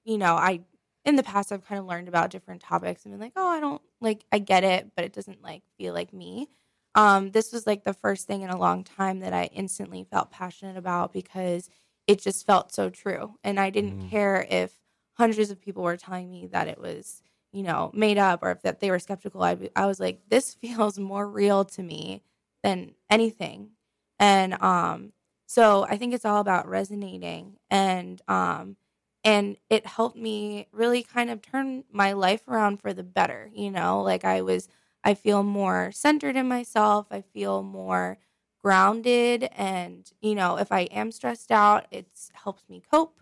[0.04, 0.60] you know, I
[1.04, 3.60] in the past I've kind of learned about different topics and been like, "Oh, I
[3.60, 6.48] don't like I get it, but it doesn't like feel like me."
[6.94, 10.30] Um this was like the first thing in a long time that I instantly felt
[10.30, 11.68] passionate about because
[12.06, 14.00] it just felt so true and I didn't Mm.
[14.00, 14.78] care if
[15.14, 18.62] hundreds of people were telling me that it was you know, made up or if
[18.62, 22.22] that they were skeptical, I, I was like, this feels more real to me
[22.62, 23.70] than anything.
[24.18, 25.12] And um,
[25.46, 28.76] so I think it's all about resonating and um,
[29.24, 33.50] and it helped me really kind of turn my life around for the better.
[33.52, 34.68] You know, like I was,
[35.02, 37.08] I feel more centered in myself.
[37.10, 38.18] I feel more
[38.62, 43.20] grounded, and you know, if I am stressed out, it's helps me cope.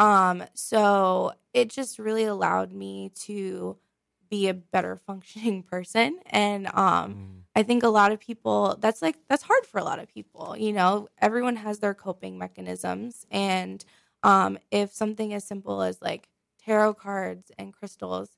[0.00, 3.78] Um, so it just really allowed me to
[4.30, 6.20] be a better functioning person.
[6.26, 7.26] And um, Mm.
[7.56, 10.56] I think a lot of people that's like that's hard for a lot of people.
[10.56, 13.84] You know, everyone has their coping mechanisms, and
[14.22, 16.28] um, if something as simple as like
[16.60, 18.30] tarot cards and crystals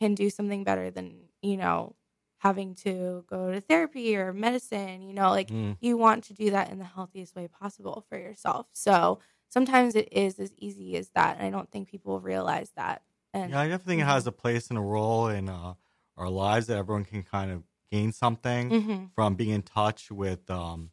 [0.00, 1.96] can do something better than you know
[2.38, 5.02] having to go to therapy or medicine.
[5.02, 5.76] You know, like Mm.
[5.80, 8.66] you want to do that in the healthiest way possible for yourself.
[8.72, 9.20] So
[9.52, 11.36] sometimes it is as easy as that.
[11.38, 13.02] And I don't think people realize that.
[13.34, 15.74] And Yeah, I definitely think it has a place and a role in uh,
[16.16, 19.10] our lives that everyone can kind of gain something Mhm.
[19.14, 20.90] from being in touch with um,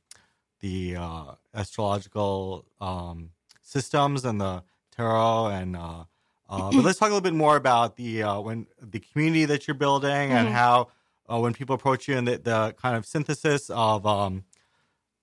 [0.60, 3.32] the uh, astrological um,
[3.62, 5.48] systems and the tarot.
[5.48, 6.04] And uh,
[6.50, 9.68] uh, but let's talk a little bit more about the uh, when the community that
[9.68, 10.52] you're building and Mhm.
[10.52, 10.90] how
[11.32, 14.44] uh, when people approach you and the, the kind of synthesis of um,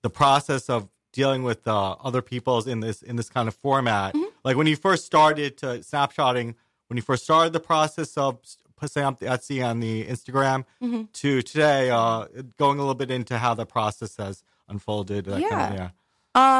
[0.03, 4.15] the process of dealing with uh, other people's in this in this kind of format.
[4.45, 6.53] Like when you first started to snapshotting,
[6.87, 8.37] when you first started the process of
[8.75, 11.11] putting up the Etsy on the Instagram Mhm.
[11.13, 15.25] to today, uh, going a little bit into how the process has unfolded.
[15.25, 15.73] that kind of- Yeah.
[15.73, 15.89] yeah.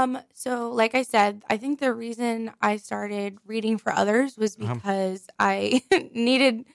[0.04, 4.58] Um, so like I said, I think the reason I started reading for others was
[4.60, 4.74] Uh-huh.
[4.74, 5.84] because I
[6.14, 6.66] needed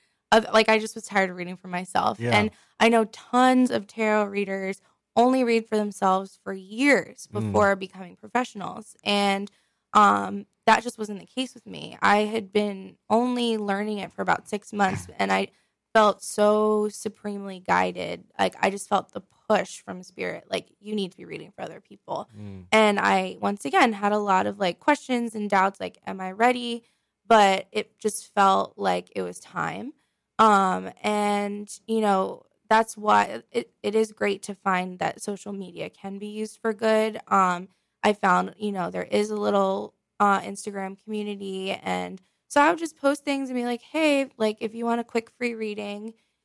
[0.52, 2.18] like I just was tired of reading for myself.
[2.20, 2.38] Yeah.
[2.38, 4.80] And I know tons of tarot readers
[5.16, 7.32] only read for themselves for years Mm.
[7.52, 8.96] before becoming professionals.
[9.04, 9.50] And
[9.94, 11.98] um that just wasn't the case with me.
[12.00, 15.48] I had been only learning it for about 6 months and I
[15.92, 18.24] felt so supremely guided.
[18.38, 21.62] Like I just felt the push from spirit like you need to be reading for
[21.62, 22.30] other people.
[22.38, 22.64] Mm.
[22.72, 26.32] And I once again had a lot of like questions and doubts like am I
[26.32, 26.84] ready?
[27.26, 29.92] But it just felt like it was time.
[30.38, 33.20] Um and you know that's why
[33.58, 37.12] it, it is great to find that social media can be used for good.
[37.28, 37.60] Um
[38.08, 39.94] I found, you know, there is a little
[40.24, 41.60] uh Instagram community
[41.96, 42.14] and
[42.52, 44.12] so I would just post things and be like, "Hey,
[44.44, 46.02] like if you want a quick free reading."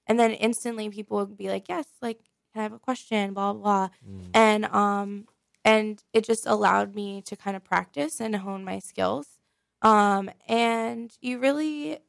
[0.08, 2.20] And then instantly people would be like, "Yes, like
[2.52, 3.62] can I have a question?" blah blah.
[3.64, 4.30] blah Mm.
[4.44, 5.10] and um
[5.74, 9.28] and it just allowed me to kind of practice and hone my skills
[9.92, 12.00] um and you really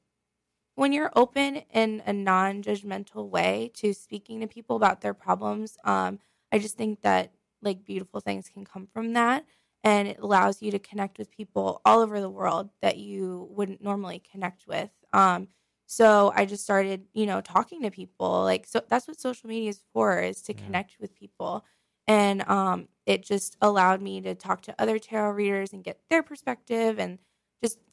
[0.78, 6.18] when you're open in a non-judgmental way to speaking to people about their problems um
[6.52, 9.44] i just think that like beautiful things can come from that.
[9.84, 13.82] And it allows you to connect with people all over the world that you wouldn't
[13.82, 14.90] normally connect with.
[15.12, 15.48] Um
[15.86, 18.42] so i just started you know talking to people.
[18.44, 20.64] Like so that's what social media is for is to Yeah.
[20.64, 21.64] connect with people.
[22.06, 26.22] And um, it just allowed me to talk to other tarot readers and get their
[26.22, 27.18] perspective and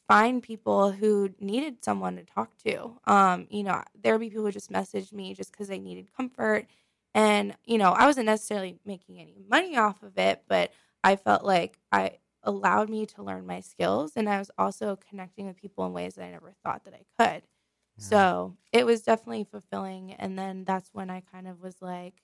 [0.07, 2.99] find people who needed someone to talk to.
[3.05, 6.13] Um, you know there would be people who just messaged me just because they needed
[6.15, 6.67] comfort.
[7.13, 10.71] And you know i wasn't necessarily making any money off of it but
[11.03, 15.47] i felt like i allowed me to learn my skills and i was also connecting
[15.47, 17.43] with people in ways that i never thought that i could.
[17.97, 22.21] So it was definitely fulfilling and then that's when i kind of was like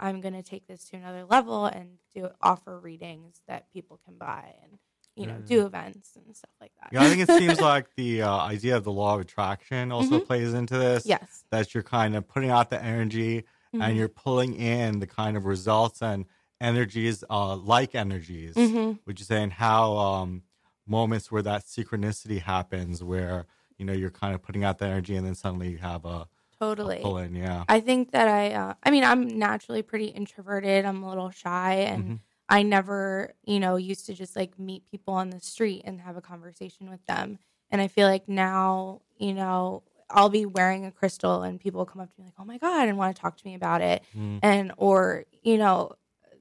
[0.00, 4.16] I'm going to take this to another level and do offer readings that people can
[4.18, 4.78] buy and
[5.16, 5.46] you know Yeah.
[5.46, 6.90] do events and stuff like that.
[6.92, 10.18] Yeah, I think it seems like the uh, idea of the law of attraction also
[10.20, 10.26] Mhm.
[10.26, 11.06] plays into this.
[11.06, 13.96] yes, That you're kind of putting out the energy and Mhm.
[13.96, 16.24] you're pulling in the kind of results and
[16.60, 18.56] energies, uh, like energies,
[19.04, 20.42] which is saying how um,
[20.86, 23.46] moments where that synchronicity happens, where
[23.78, 26.26] you know you're kind of putting out the energy and then suddenly you have a,
[26.60, 27.00] totally.
[27.02, 27.34] pull in.
[27.34, 27.64] Yeah.
[27.68, 30.84] I think that I, uh, I mean, I'm naturally pretty introverted.
[30.84, 32.18] I'm a little shy, and Mhm.
[32.48, 36.16] I never, you know, used to just like meet people on the street and have
[36.16, 37.38] a conversation with them.
[37.70, 41.86] And I feel like now, you know, I'll be wearing a crystal, and people will
[41.86, 43.80] come up to me like, "Oh my god," and want to talk to me about
[43.80, 44.38] it, Mm.
[44.42, 45.92] and or you know,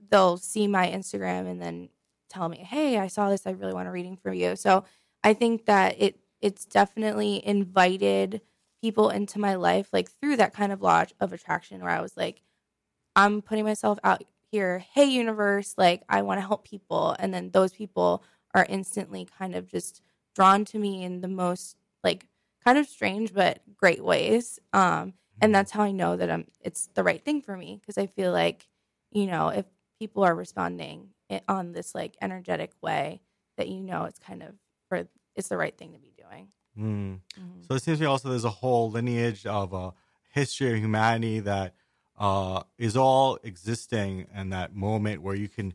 [0.09, 1.89] they'll see my Instagram and then
[2.29, 3.47] tell me, "Hey, I saw this.
[3.47, 4.83] I really want a reading from you." So
[5.23, 8.41] I think that it it's definitely invited
[8.81, 12.17] people into my life like through that kind of law of attraction where I was
[12.17, 12.41] like,
[13.15, 14.23] I'm putting myself out
[14.53, 17.15] here, hey universe, like I want to help people.
[17.17, 18.23] And then those people
[18.53, 20.03] are instantly kind of just
[20.35, 22.27] drawn to me in the most like
[22.63, 24.59] kind of strange but great ways.
[24.73, 27.97] Um and that's how I know that I'm it's the right thing for me because
[27.97, 28.67] I feel like,
[29.11, 29.65] you know, if
[29.97, 31.09] people are responding
[31.47, 33.21] on this like energetic way
[33.57, 34.53] that you know it's kind of
[34.87, 36.49] for it's the right thing to be doing.
[36.77, 37.21] Mm.
[37.39, 37.67] Mhm.
[37.67, 39.93] So it seems to me also there's a whole lineage of a
[40.31, 41.73] history of humanity that
[42.17, 45.73] uh, is all existing in that moment where you can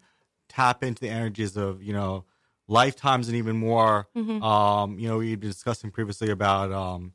[0.48, 2.24] tap into the energies of you know
[2.68, 4.08] lifetimes and even more.
[4.16, 4.42] Mhm.
[4.42, 7.12] Um, you know, we've been discussing previously about um,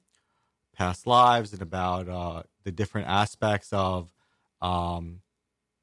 [0.76, 4.12] past lives and about uh, the different aspects of
[4.62, 5.22] um,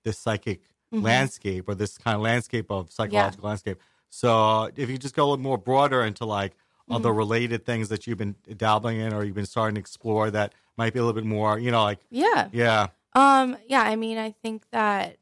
[0.05, 0.62] this psychic
[0.93, 1.03] Mhm.
[1.03, 3.78] landscape or this kind of landscape of psychological landscape.
[4.09, 6.57] So uh, if you just go a little more broader into like
[6.91, 10.53] other related things that you've been dabbling in or you've been starting to explore that
[10.76, 12.49] might be a little bit more, you know, like Yeah.
[12.53, 15.17] yeah, Um, yeah, I mean, I think that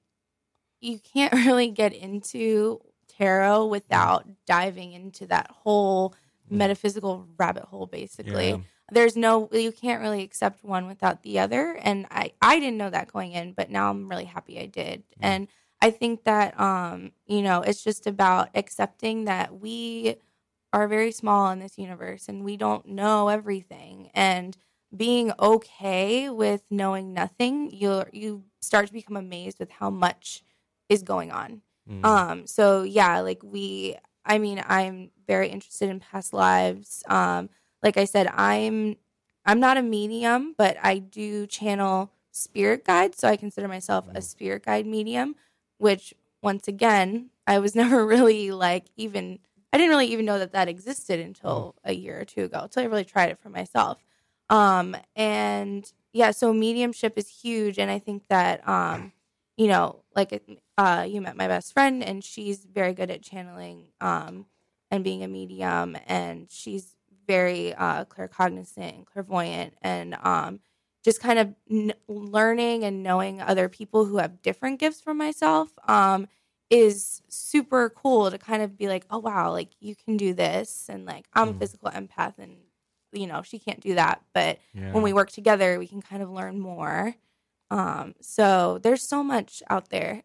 [0.81, 6.15] you can't really get into tarot without diving into that whole
[6.51, 8.51] metaphysical rabbit hole, basically.
[8.51, 8.59] Yeah.
[8.91, 12.89] there's no you can't really accept one without the other and i i didn't know
[12.89, 15.47] that going in but now i'm really happy i did and
[15.83, 20.17] i think that um you know it's just about accepting that we
[20.73, 24.57] are very small in this universe and we don't know everything and
[24.97, 30.43] being okay with knowing nothing you you start to become amazed with how much
[30.89, 31.63] is going on.
[31.89, 32.05] Mm.
[32.05, 37.03] um so yeah like we i mean i'm very interested in past lives.
[37.09, 37.49] Um
[37.83, 38.97] like i said i'm
[39.47, 44.21] i'm not a medium but i do channel spirit guides so i consider myself a
[44.21, 45.35] spirit guide medium
[45.79, 49.39] which once again i was never really like even
[49.73, 52.83] i didn't really even know that that existed until a year or two ago until
[52.83, 53.99] i really tried it for myself
[54.51, 59.13] um and yeah so mediumship is huge and i think that um
[59.57, 60.43] you know like
[60.79, 64.47] uh you met my best friend and she's very good at channeling um
[64.91, 66.95] and being a medium and she's
[67.27, 70.61] very uh claircognizant and clairvoyant and um
[71.05, 75.71] just kind of n- learning and knowing other people who have different gifts from myself
[75.87, 76.27] um
[76.71, 80.87] is super cool to kind of be like oh wow like you can do this
[80.89, 81.59] and like i'm a Mhm.
[81.59, 82.57] physical empath and
[83.19, 84.93] you know she can't do that but Yeah.
[84.93, 87.15] when we work together we can kind of learn more
[87.71, 90.23] um so there's so much out there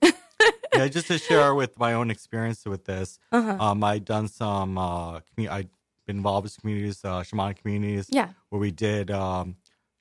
[0.75, 3.57] yeah, just to share with my own experience with this, uh-huh.
[3.63, 4.77] um, I've done some.
[4.77, 5.69] Uh, commu- I've
[6.07, 9.55] been involved with communities, uh, shamanic communities, yeah where we did um,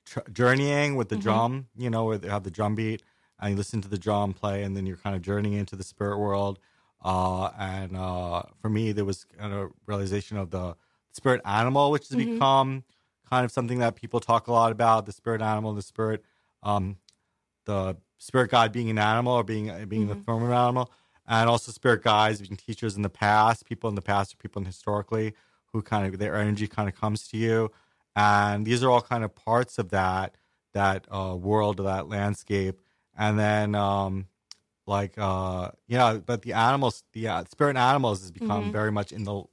[0.05, 1.21] tr- journeying with the Mhm.
[1.21, 1.67] drum.
[1.77, 3.03] You know, where they have the drum beat,
[3.39, 5.83] and you listen to the drum play, and then you're kind of journeying into the
[5.83, 6.59] spirit world.
[7.05, 10.75] Uh, and uh, for me, there was kind of realization of the
[11.13, 12.33] spirit animal, which has Mhm.
[12.33, 12.83] become
[13.29, 15.05] kind of something that people talk a lot about.
[15.05, 16.23] The spirit animal, the spirit,
[16.61, 16.97] um,
[17.65, 20.25] the spirit guide being an animal or being being the Mhm.
[20.25, 20.91] form of an animal,
[21.27, 24.59] and also spirit guides being teachers in the past, people in the past or people
[24.61, 25.33] in historically
[25.71, 27.71] who kind of their energy kind of comes to you,
[28.15, 30.35] and these are all kind of parts of that
[30.73, 32.81] that uh, world or that landscape,
[33.15, 34.27] and then um,
[34.85, 38.71] like uh, yeah, but the animals, the uh, spirit animals has become Mhm.
[38.71, 39.43] very much in the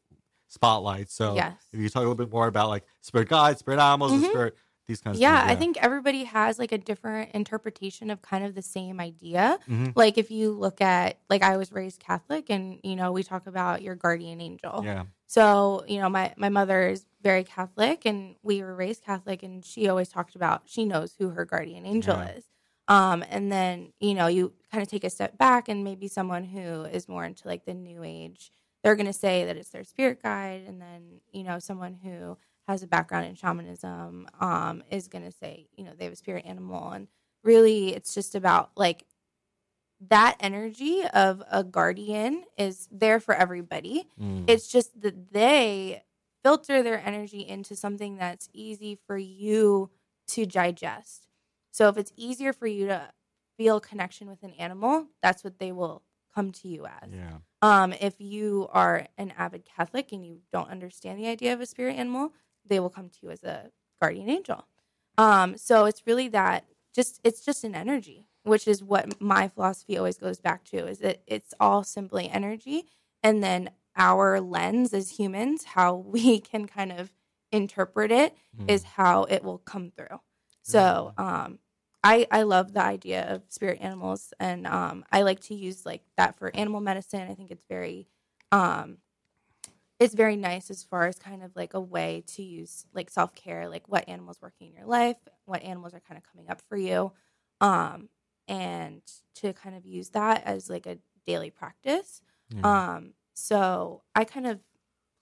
[0.50, 1.10] spotlight.
[1.10, 1.54] So Yes.
[1.72, 4.28] if you talk a little bit more about like spirit guides, spirit animals, and Mhm.
[4.28, 4.56] spirit
[4.88, 5.52] these kinds of yeah, things.
[5.52, 9.58] I think everybody has like a different interpretation of kind of the same idea.
[9.68, 9.92] Mhm.
[9.94, 13.46] Like if you look at like I was raised Catholic and you know, we talk
[13.46, 14.82] about your guardian angel.
[14.84, 15.04] yeah.
[15.28, 19.64] So, you know, my my mother is very Catholic and we were raised Catholic and
[19.64, 22.30] she always talked about she knows who her guardian angel Yeah.
[22.32, 22.44] is.
[22.88, 26.42] Um and then, you know, you kind of take a step back and maybe someone
[26.42, 28.50] who is more into like the new age,
[28.82, 32.36] they're going to say that it's their spirit guide and then, you know, someone who
[32.68, 36.16] has a background in shamanism um is going to say, you know, they have a
[36.16, 37.08] spirit animal and
[37.42, 39.04] really it's just about like
[40.08, 44.08] that energy of a guardian is there for everybody.
[44.20, 44.44] Mm.
[44.48, 46.02] It's just that they
[46.42, 49.90] filter their energy into something that's easy for you
[50.28, 51.28] to digest.
[51.70, 53.10] So if it's easier for you to
[53.58, 56.02] feel connection with an animal, that's what they will
[56.34, 57.10] come to you as.
[57.12, 57.38] yeah.
[57.62, 61.66] Um, if you are an avid Catholic and you don't understand the idea of a
[61.66, 62.32] spirit animal,
[62.64, 63.70] they will come to you as a
[64.00, 64.66] guardian angel.
[65.18, 66.64] Um, so it's really that
[66.94, 71.00] just it's just an energy, which is what my philosophy always goes back to is
[71.00, 72.86] that it's all simply energy,
[73.22, 77.12] and then our lens as humans, how we can kind of
[77.52, 78.34] interpret it,
[78.68, 80.20] is how it will come through.
[80.62, 81.58] So um,
[82.02, 86.02] I I love the idea of spirit animals, and um, I like to use like
[86.16, 87.28] that for animal medicine.
[87.30, 88.08] I think it's very
[88.52, 88.98] um,
[89.98, 93.34] it's very nice as far as kind of like a way to use like self
[93.34, 96.62] care, like what animals working in your life, what animals are kind of coming up
[96.68, 97.12] for you,
[97.60, 98.08] um,
[98.48, 99.02] and
[99.34, 102.22] to kind of use that as like a daily practice.
[102.54, 102.94] Yeah.
[102.94, 104.60] Um, so I kind of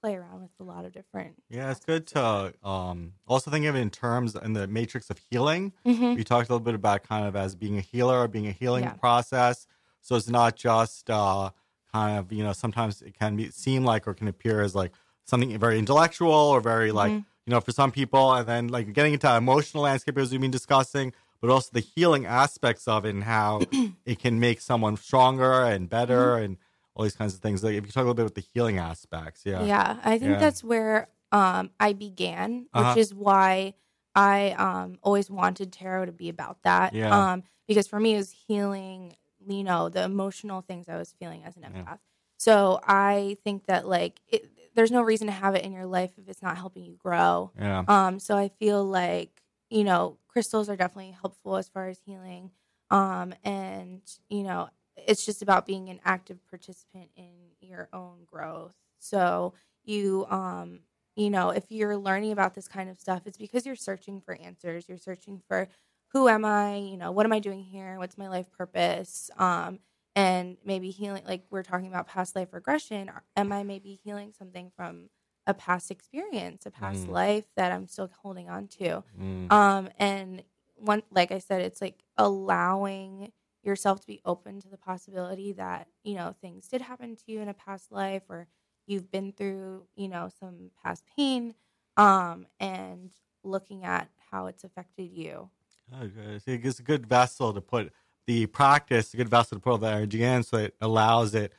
[0.00, 1.34] play around with a lot of different.
[1.48, 5.18] Yeah, it's good to um, also think of it in terms in the matrix of
[5.30, 5.72] healing.
[5.84, 6.16] Mhm.
[6.16, 8.52] We talked a little bit about kind of as being a healer or being a
[8.52, 8.92] healing Yeah.
[8.94, 9.66] process.
[10.00, 11.50] So it's not just uh,
[11.92, 14.92] kind of you know sometimes it can be seem like or can appear as like
[15.24, 17.24] something very intellectual or very like Mhm.
[17.46, 20.50] you know for some people, and then like getting into emotional landscape as we've been
[20.50, 23.60] discussing, but also the healing aspects of it and how
[24.06, 26.44] it can make someone stronger and better Mm-hmm.
[26.44, 26.56] and
[26.98, 27.64] all these kinds of things.
[27.64, 30.32] Like if you talk a little bit about the healing aspects, yeah, Yeah, I think
[30.32, 30.38] Yeah.
[30.40, 32.98] that's where um, I began, which Uh-huh.
[32.98, 33.74] is why
[34.14, 36.94] I um, always wanted tarot to be about that.
[36.94, 37.32] Yeah.
[37.32, 41.44] Um, because for me, it was healing, you know, the emotional things I was feeling
[41.44, 41.70] as an Yeah.
[41.70, 41.98] empath.
[42.38, 46.12] So I think that like it, there's no reason to have it in your life
[46.18, 47.52] if it's not helping you grow.
[47.58, 47.84] yeah.
[47.88, 52.52] Um, so I feel like, you know, crystals are definitely helpful as far as healing.
[52.90, 54.70] Um, and, you know,
[55.06, 57.30] it's just about being an active participant in
[57.60, 58.74] your own growth.
[58.98, 60.80] So you, um,
[61.16, 64.34] you know, if you're learning about this kind of stuff, it's because you're searching for
[64.34, 64.88] answers.
[64.88, 65.68] You're searching for
[66.12, 66.76] who am I?
[66.76, 67.98] You know, what am I doing here?
[67.98, 69.30] What's my life purpose?
[69.36, 69.80] Um,
[70.16, 73.10] and maybe healing, like we're talking about past life regression.
[73.36, 75.10] Am I maybe healing something from
[75.46, 77.12] a past experience, a past Mm.
[77.12, 79.04] life that I'm still holding on to?
[79.20, 79.52] Mm.
[79.52, 80.42] Um, and
[80.76, 83.32] one, like I said, it's like allowing
[83.68, 87.40] yourself to be open to the possibility that you know things did happen to you
[87.40, 88.48] in a past life, or
[88.86, 91.54] you've been through you know some past pain,
[91.96, 93.10] um, and
[93.44, 95.50] looking at how it's affected you.
[95.94, 96.08] Oh.
[96.46, 97.92] It's a good vessel to put
[98.26, 101.52] the practice, a good vessel to put all the energy in so it allows it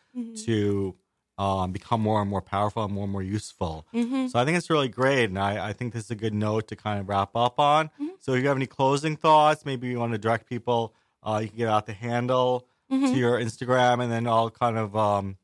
[0.46, 0.96] to
[1.40, 3.88] um, become more and more powerful and more and more useful.
[3.94, 4.28] Mm-hmm.
[4.28, 5.30] So I think it's really great.
[5.30, 7.88] And I, I think this is a good note to kind of wrap up on.
[7.88, 8.08] Mm-hmm.
[8.20, 10.94] So if you have any closing thoughts, maybe you want to direct people,
[11.24, 13.14] uh, you can get out the handle Mm-hmm.
[13.14, 15.38] to your Instagram and then I'll kind of, um,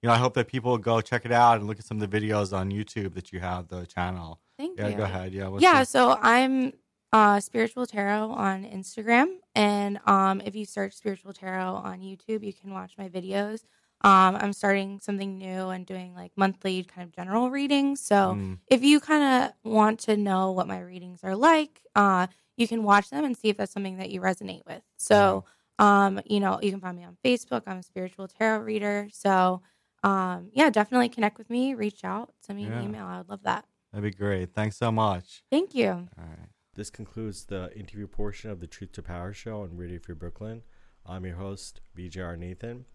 [0.00, 2.00] you know, I hope that people will go check it out and look at some
[2.00, 4.38] of the videos on YouTube that you have, the channel.
[4.56, 4.96] Thank Yeah, you.
[4.98, 5.32] go ahead.
[5.34, 5.50] Yeah.
[5.58, 6.72] yeah the- so i'm
[7.12, 12.52] uh spiritual tarot on instagram and um if you search spiritual tarot on youtube you
[12.52, 13.62] can watch my videos
[14.02, 18.58] um i'm starting something new and doing like monthly kind of general readings so Mm.
[18.68, 22.82] if you kind of want to know what my readings are like uh you can
[22.82, 25.44] watch them and see if that's something that you resonate with so
[25.78, 29.60] um you know you can find me on facebook i'm a spiritual tarot reader so
[30.02, 32.78] um yeah definitely connect with me reach out send me Yeah.
[32.78, 34.52] an email i would love that That'd be great.
[34.52, 35.44] Thanks so much.
[35.52, 36.48] thank you All right.
[36.74, 40.62] This concludes the interview portion of the Truth to Power show on Radio Free Brooklyn.
[41.06, 42.86] I'm your host, VJR Nathan.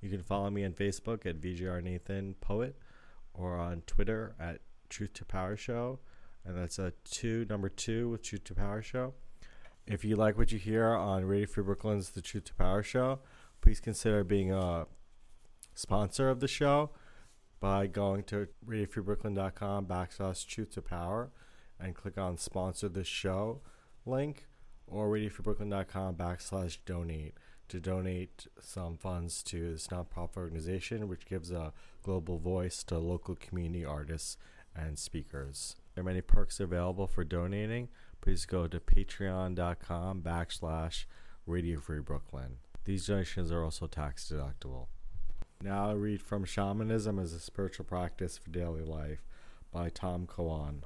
[0.00, 2.76] You can follow me on Facebook at VJR Nathan Poet
[3.32, 5.98] or on Twitter at Truth to Power Show.
[6.44, 9.14] And that's a two, number two with Truth to Power Show.
[9.86, 13.20] If you like what you hear on Radio Free Brooklyn's The Truth to Power Show,
[13.60, 14.86] please consider being a
[15.74, 16.90] sponsor of the show
[17.60, 21.30] by going to radiofreebrooklyn.com backslash truth to power
[21.80, 23.60] and click on sponsor the show
[24.04, 24.46] link
[24.86, 27.34] or radiofreebrooklyn.com backslash donate
[27.68, 31.72] to donate some funds to this nonprofit organization which gives a
[32.02, 34.36] global voice to local community artists
[34.76, 35.76] and speakers.
[35.94, 37.88] There are many perks available for donating.
[38.20, 41.04] Please go to patreon.com backslash
[41.46, 42.56] radio free Brooklyn.
[42.84, 44.86] These donations are also tax deductible.
[45.62, 49.24] Now I read from Shamanism as a Spiritual Practice for Daily Life
[49.70, 50.84] by Tom Cowan.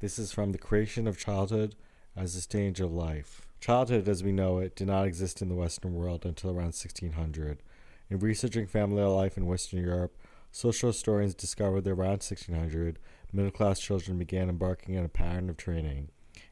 [0.00, 1.74] This is from The Creation of Childhood
[2.16, 3.46] as a Stage of Life.
[3.60, 7.62] Childhood, as we know it, did not exist in the Western world until around 1600.
[8.08, 10.16] In researching family life in Western Europe,
[10.50, 12.98] social historians discovered that around 1600,
[13.32, 16.08] middle class children began embarking on a pattern of training,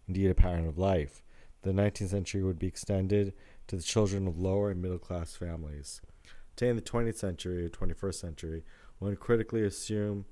[0.07, 1.23] indeed, a pattern of life.
[1.63, 3.33] The 19th century would be extended
[3.67, 6.01] to the children of lower and middle class families.
[6.55, 8.65] Today, in the 20th century or 21st century,
[8.99, 10.27] one critically assume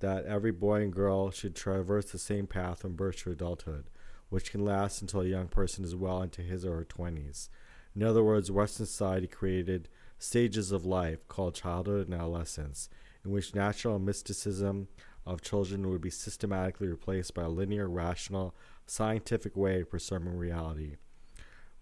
[0.00, 3.84] that every boy and girl should traverse the same path from birth to adulthood,
[4.28, 7.48] which can last until a young person is well into his or her 20s.
[7.94, 12.88] In other words, Western society created stages of life called childhood and adolescence,
[13.24, 14.88] in which natural mysticism
[15.26, 18.54] of children would be systematically replaced by a linear, rational,
[18.86, 20.96] scientific way of perceiving reality,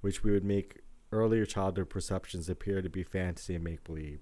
[0.01, 0.81] which we would make
[1.13, 4.21] earlier childhood perceptions appear to be fantasy and make believe.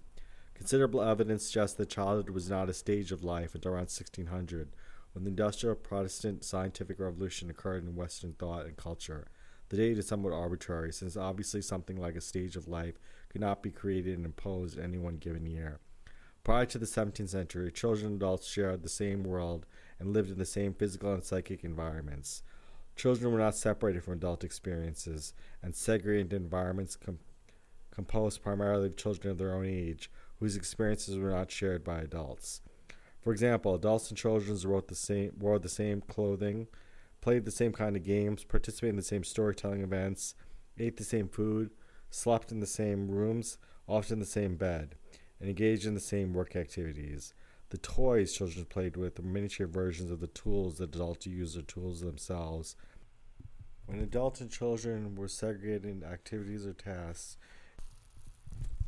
[0.54, 4.70] Considerable evidence suggests that childhood was not a stage of life until around 1600,
[5.12, 9.28] when the industrial Protestant scientific revolution occurred in Western thought and culture.
[9.68, 12.98] The date is somewhat arbitrary, since obviously something like a stage of life
[13.28, 15.80] could not be created and imposed in any one given year.
[16.48, 19.66] Prior to the 17th century, children and adults shared the same world
[19.98, 22.42] and lived in the same physical and psychic environments.
[22.96, 27.18] Children were not separated from adult experiences and segregated environments com-
[27.90, 32.62] composed primarily of children of their own age, whose experiences were not shared by adults.
[33.20, 36.66] For example, adults and children the same, wore the same clothing,
[37.20, 40.34] played the same kind of games, participated in the same storytelling events,
[40.78, 41.72] ate the same food,
[42.08, 44.94] slept in the same rooms, often the same bed,
[45.40, 47.34] and engaged in the same work activities.
[47.70, 51.62] The toys children played with were miniature versions of the tools that adults use or
[51.62, 52.76] tools themselves.
[53.86, 57.36] When adults and children were segregated in activities or tasks,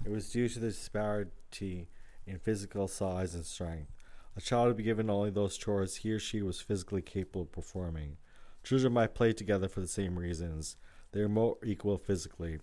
[0.04, 1.88] it was due to the disparity
[2.26, 3.92] in physical size and strength.
[4.36, 7.52] A child would be given only those chores he or she was physically capable of
[7.52, 8.16] performing.
[8.62, 10.76] Children might play together for the same reasons.
[11.12, 12.58] They were more equal physically,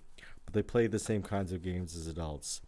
[0.45, 2.61] but they played the same kinds of games as adults.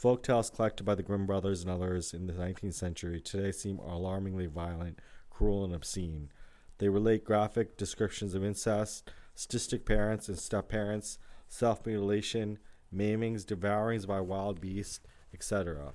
[0.00, 3.78] Folk tales collected by the Grimm brothers and others in the 19th century today seem
[3.80, 4.98] alarmingly violent,
[5.28, 6.30] cruel, and obscene.
[6.78, 14.06] They relate graphic descriptions of incest, sadistic parents and step parents, self mutilation, maimings, devourings
[14.06, 15.00] by wild beasts,
[15.34, 15.92] etc.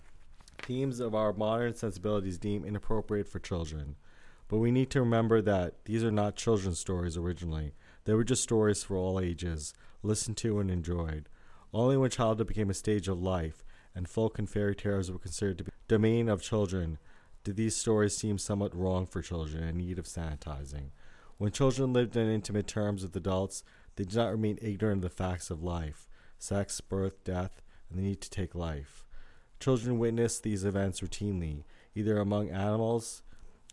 [0.59, 3.95] themes of our modern sensibilities deem inappropriate for children.
[4.47, 7.73] But we need to remember that these are not children's stories originally.
[8.03, 11.27] They were just stories for all ages, listened to and enjoyed.
[11.73, 13.64] Only when childhood became a stage of life
[13.95, 16.97] and folk and fairy tales were considered to be domain of children
[17.43, 20.89] did these stories seem somewhat wrong for children in need of sanitizing.
[21.37, 23.63] When children lived in intimate terms with adults,
[23.95, 28.03] they did not remain ignorant of the facts of life sex, birth, death, and the
[28.03, 29.05] need to take life.
[29.59, 31.63] Children witnessed these events routinely,
[31.95, 33.23] either among animals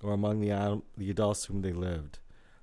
[0.02, 2.18] or among the, anim- the adults whom they lived.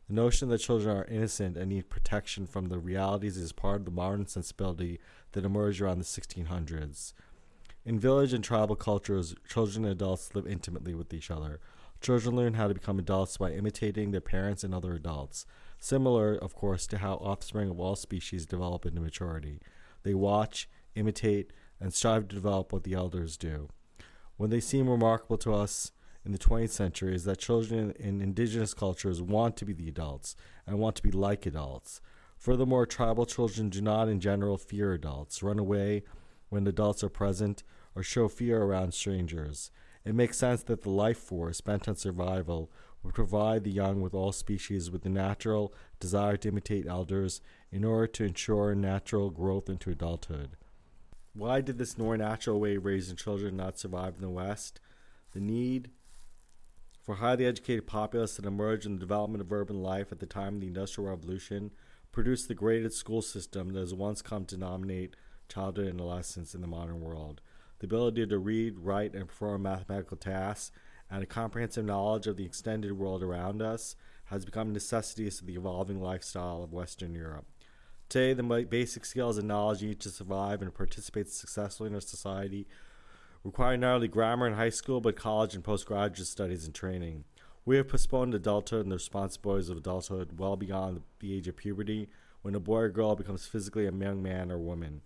[0.08, 3.86] The notion that children are innocent and need protection from the realities is part of
[3.86, 5.00] the modern sensibility
[5.34, 7.14] that emerged around the 1600s.
[7.86, 11.60] In village and tribal cultures, children and adults live intimately with each other.
[12.02, 15.46] Children learn how to become adults by imitating their parents and other adults,
[15.80, 19.60] similar, of course, to how offspring of all species develop into maturity.
[20.04, 23.70] They watch, imitate, and strive to develop what the elders do.
[24.38, 25.92] What they seem remarkable to us
[26.26, 30.36] in the 20th century is that children in indigenous cultures want to be the adults
[30.68, 32.02] and want to be like adults.
[32.38, 36.04] Furthermore, tribal children do not, in general, fear adults, run away
[36.50, 37.64] when adults are present,
[37.96, 39.72] or show fear around strangers.
[40.06, 42.72] It makes sense that the life force bent on survival
[43.04, 47.42] would provide the young with all species with the natural desire to imitate elders
[47.72, 50.58] in order to ensure natural growth into adulthood.
[51.34, 54.80] Why did this more natural way of raising children not survive in the West?
[55.34, 55.92] The need
[57.02, 60.56] for highly educated populace that emerged in the development of urban life at the time
[60.56, 61.72] of the Industrial Revolution
[62.12, 65.16] produced the graded school system that has once come to dominate
[65.50, 67.42] childhood and adolescence in the modern world.
[67.80, 70.72] The ability to read, write, and perform mathematical tasks
[71.10, 73.96] and a comprehensive knowledge of the extended world around us
[74.26, 77.46] has become necessities of the evolving lifestyle of Western Europe.
[78.10, 82.68] Today, the basic skills and knowledge needed to survive and participate successfully in our society
[83.44, 87.24] require not only grammar in high school, but college and postgraduate studies and training.
[87.66, 92.10] We have postponed adulthood and the responsibilities of adulthood well beyond the age of puberty,
[92.42, 95.02] when a boy or girl becomes physically a young man or woman.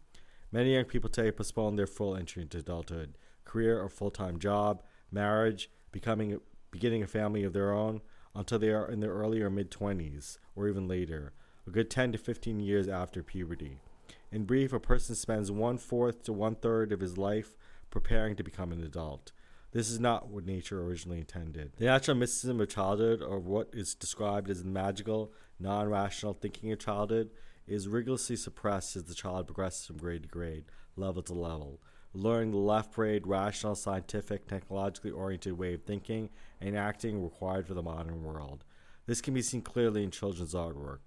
[0.53, 5.67] Many young people today postpone their full entry into adulthood, career or full-time job, marriage,
[5.91, 6.39] becoming
[6.69, 8.01] beginning a family of their own
[8.35, 11.33] until they are in their early or mid 20s or even later,
[11.65, 13.79] a good 10 to 15 years after puberty.
[14.31, 17.57] In brief, a person spends one fourth to one third of his life
[17.89, 19.31] preparing to become an adult.
[19.71, 21.71] This is not what nature originally intended.
[21.77, 26.71] The natural mysticism of childhood, or what is described as the magical, non rational thinking
[26.71, 27.31] of childhood,
[27.67, 31.79] is rigorously suppressed as the child progresses from grade to grade, level to level,
[32.13, 36.29] learning the left brain, rational, scientific, technologically oriented way of thinking
[36.61, 38.63] and acting required for the modern world.
[39.05, 40.99] This can be seen clearly in children's artwork.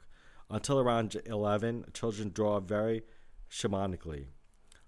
[0.51, 3.03] Until around 11, children draw very
[3.51, 4.27] shamanically.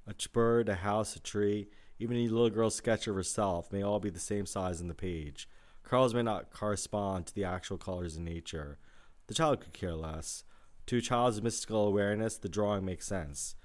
[0.06, 3.98] A bird, a house, a tree, even a little girl's sketch of herself may all
[3.98, 5.48] be the same size on the page.
[5.82, 8.78] Colors may not correspond to the actual colors in nature.
[9.26, 10.44] The child could care less.
[10.88, 13.56] To a child's mystical awareness, the drawing makes sense.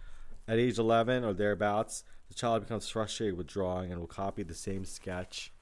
[0.46, 4.54] At age 11 or thereabouts, the child becomes frustrated with drawing and will copy the
[4.54, 5.54] same sketch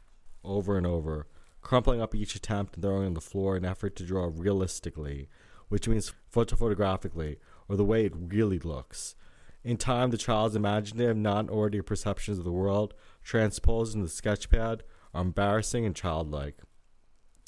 [0.43, 1.27] over and over,
[1.61, 5.29] crumpling up each attempt and throwing on the floor in an effort to draw realistically,
[5.69, 7.37] which means photo photographically,
[7.69, 9.15] or the way it really looks.
[9.63, 14.81] In time, the child's imaginative, non ordinary perceptions of the world, transposed into the sketchpad,
[15.13, 16.55] are embarrassing and childlike.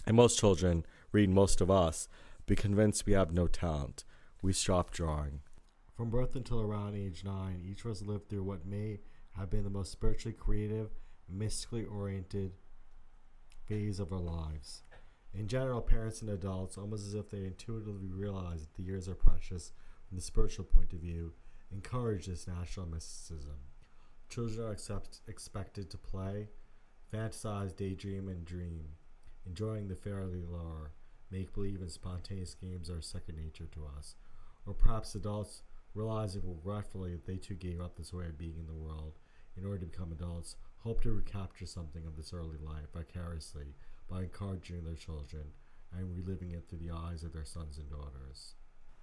[0.05, 2.07] And most children, read most of us,
[2.45, 4.03] be convinced we have no talent.
[4.41, 5.41] We stop drawing.
[5.95, 8.99] From birth until around age nine, each of us lived through what may
[9.37, 10.89] have been the most spiritually creative,
[11.29, 12.53] mystically oriented
[13.65, 14.83] phase of our lives.
[15.33, 19.15] In general, parents and adults, almost as if they intuitively realize that the years are
[19.15, 19.71] precious
[20.07, 21.33] from the spiritual point of view,
[21.71, 23.57] encourage this national mysticism.
[24.29, 26.49] Children are accept, expected to play,
[27.11, 28.89] fantasize, daydream, and dream,
[29.45, 30.91] enjoying the fairy lore.
[31.32, 34.15] Make believe and spontaneous games are second nature to us.
[34.65, 35.61] Or perhaps adults,
[35.93, 39.13] realizing regretfully that they too gave up this way of being in the world
[39.57, 43.76] in order to become adults, hope to recapture something of this early life vicariously
[44.09, 45.43] by encouraging their children
[45.95, 48.55] and reliving it through the eyes of their sons and daughters.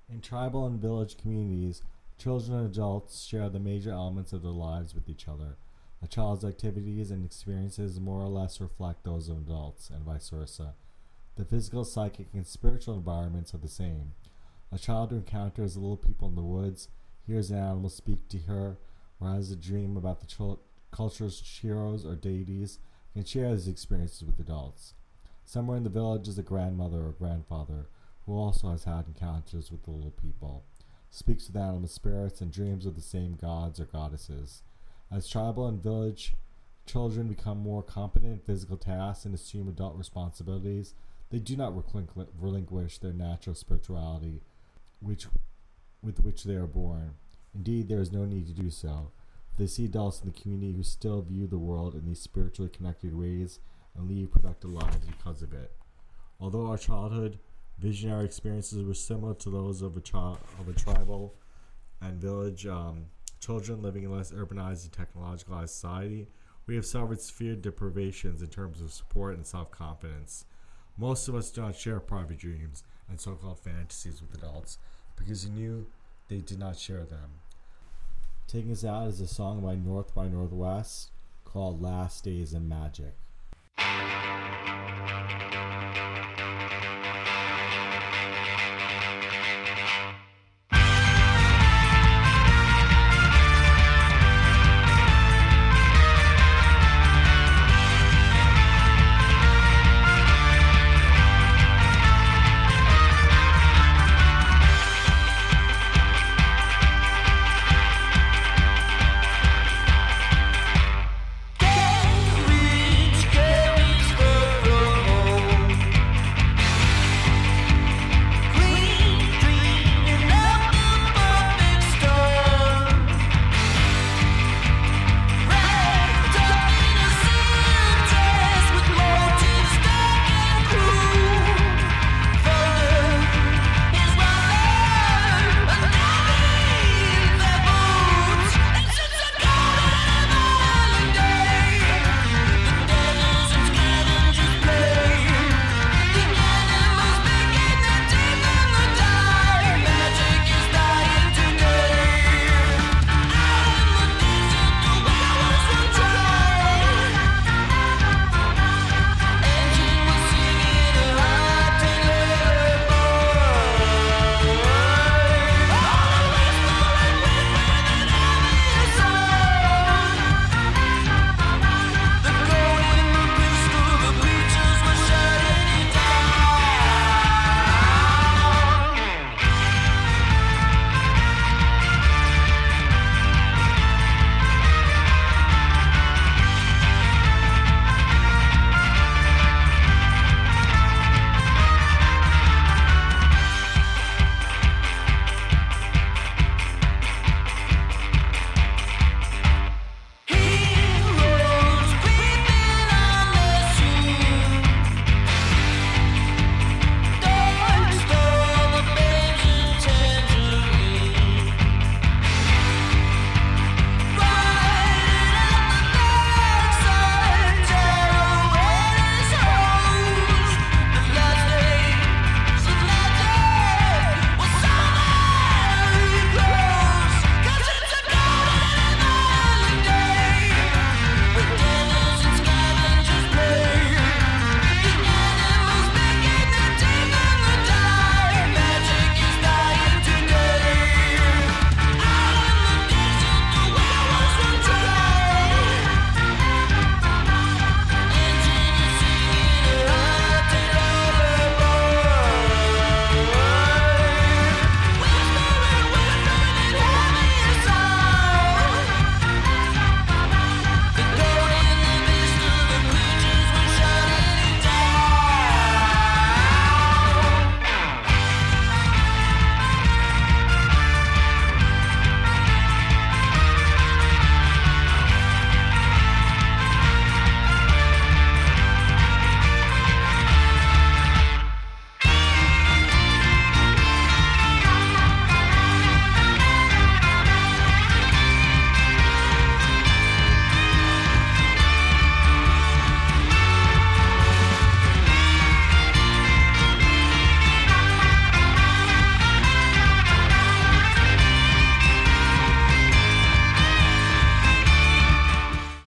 [0.09, 1.83] In tribal and village communities,
[2.19, 5.57] children and adults share the major elements of their lives with each other.
[6.03, 10.75] A child's activities and experiences more or less reflect those of adults, and vice versa.
[11.37, 14.13] The physical, psychic, and spiritual environments are the same.
[14.73, 16.89] A child who encounters little people in the woods,
[17.27, 18.79] hears an animal speak to her,
[19.21, 20.61] or has a dream about the chil-
[20.91, 22.79] culture's heroes or deities,
[23.13, 24.95] can share these experiences with adults.
[25.45, 27.89] Somewhere in the village is a grandmother or grandfather
[28.27, 30.65] who also has had encounters with the little people,
[31.11, 34.63] speaks with animal spirits, and dreams of the same gods or goddesses.
[35.11, 36.35] As tribal and village
[36.87, 40.95] children become more competent in physical tasks and assume adult responsibilities,
[41.31, 44.43] they do not relinqu- relinquish their natural spirituality,
[45.01, 45.27] which
[46.03, 47.15] with which they are born.
[47.55, 49.11] Indeed, there is no need to do so.
[49.57, 53.15] They see adults in the community who still view the world in these spiritually connected
[53.15, 53.59] ways
[53.97, 55.73] and lead productive lives because of it.
[56.41, 57.39] Although our childhood
[57.79, 61.35] visionary experiences were similar to those of a child of a tribal
[62.01, 63.07] and village um,
[63.41, 66.29] children living in less urbanized and technologicalized society,
[66.67, 70.45] we have suffered severe deprivations in terms of support and self confidence.
[71.01, 74.77] Most of us do not share private dreams and so called fantasies with adults
[75.17, 75.87] because we knew
[76.29, 77.41] they did not share them.
[78.47, 81.09] Taking us out is a song by North by Northwest
[81.47, 83.17] called Last Days in Magic.